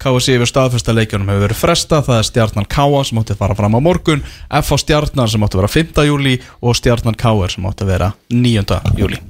[0.00, 3.56] KSI yfir staðfesta leikjunum hefur verið fresta það er stjarnan Káa sem átti að fara
[3.58, 6.04] fram á morgun FH stjarnan sem átti að vera 5.
[6.08, 6.34] júli
[6.64, 8.78] og stjarnan Káar sem átti að vera 9.
[8.96, 9.20] júli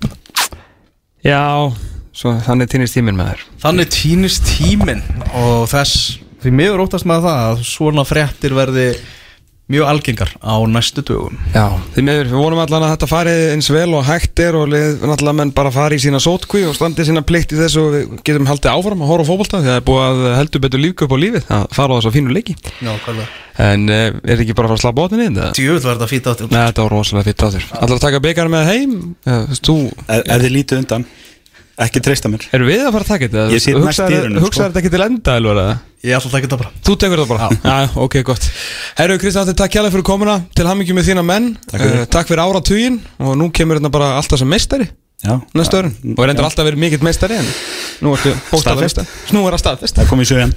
[1.27, 1.43] Já,
[2.15, 5.03] svo þannig týnist tíminn með þér Þannig týnist tíminn
[5.35, 8.87] og þess því miður óttast með það að svona fréttir verði
[9.71, 13.71] mjög algengar á næstu dögum Já, því meður, við vonum allan að þetta fari eins
[13.73, 17.07] vel og hægt er og lið, náttúrulega menn bara fari í sína sótkví og standi
[17.09, 19.79] sína plikt í þessu og við getum haldið áfram að horfa á fótbolta því það
[19.79, 22.37] er búið að heldur betur lífka upp á lífið að fara á þess að fínu
[22.37, 23.23] leiki Já, er
[23.61, 25.37] en uh, er ekki bara að fara að slappa inn?
[25.37, 25.51] eða?
[25.57, 28.23] Djöfull var þetta fýtt áttur Nei, þetta var rosalega fitt á þér Allar að taka
[28.25, 28.95] byggar með heim?
[29.27, 31.07] Uh, þú, ef, ef þið lítið undan
[31.87, 32.45] ekki treysta mér.
[32.55, 33.45] Erum við að fara að taka þetta?
[33.55, 34.47] Ég sit næst Hugsaðu- dyrunum, sko.
[34.47, 35.75] Hugsaðu þetta ekki til enda, alveg eða?
[36.05, 36.71] Ég ætla að taka þetta bara.
[36.87, 37.49] Þú tekur það bara?
[37.65, 38.45] Já, ok, gott.
[39.01, 40.39] Herru, Kristján, þetta takk hjálpa fyrir komuna.
[40.57, 41.51] Til hammingjum með þína menn.
[41.69, 42.01] Takk fyrir.
[42.01, 44.89] Eh, Takk fyrir áratugin og nú kemur þetta bara alltaf sem meistari
[45.21, 47.45] Já, næstu öðrun og reyndar alltaf verið mikill meistari en
[48.01, 49.03] nú ertu Staðfest.
[49.05, 49.07] meistari.
[49.37, 49.95] Nú er það staðfest.
[50.01, 50.55] Það kom í sögjan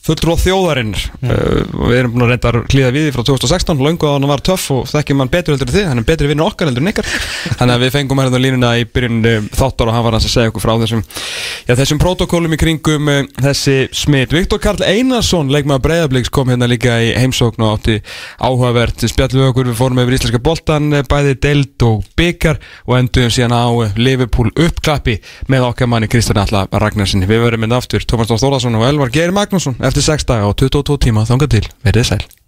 [0.00, 3.22] Eh, fulltrú á þjóðarinn uh, og við erum búin að reynda að klíða við frá
[3.28, 6.06] 2016 löngu að hann var töff og þekkjum hann betur heldur en þið, hann er
[6.08, 7.08] betri vinnur okkar heldur en ykkar
[7.58, 10.50] þannig að við fengum hérna línuna í byrjun uh, þáttar og hann var að segja
[10.52, 14.32] okkur frá þessum já, þessum protokólum í kringum uh, þessi smitt.
[14.34, 18.00] Viktor Karl Einarsson leikmaður Breiðabliks kom hérna líka í heimsókn og átti
[18.40, 23.36] áhugavert spjallum við okkur, við fórum yfir íslenska boltan bæði deild og byggar og enduðum
[23.36, 23.68] síðan á
[24.00, 25.20] Liverpool uppklappi
[25.52, 27.28] með okkar manni Kristján Alla Ragnarssoni.
[27.28, 30.58] Við verum hérna aftur Tómas Dór Þórðarsson og Elvar Geir Magnússon eftir 6 daga og
[30.60, 31.66] 22 tíma þangað til.
[31.86, 32.39] Verðið sæl.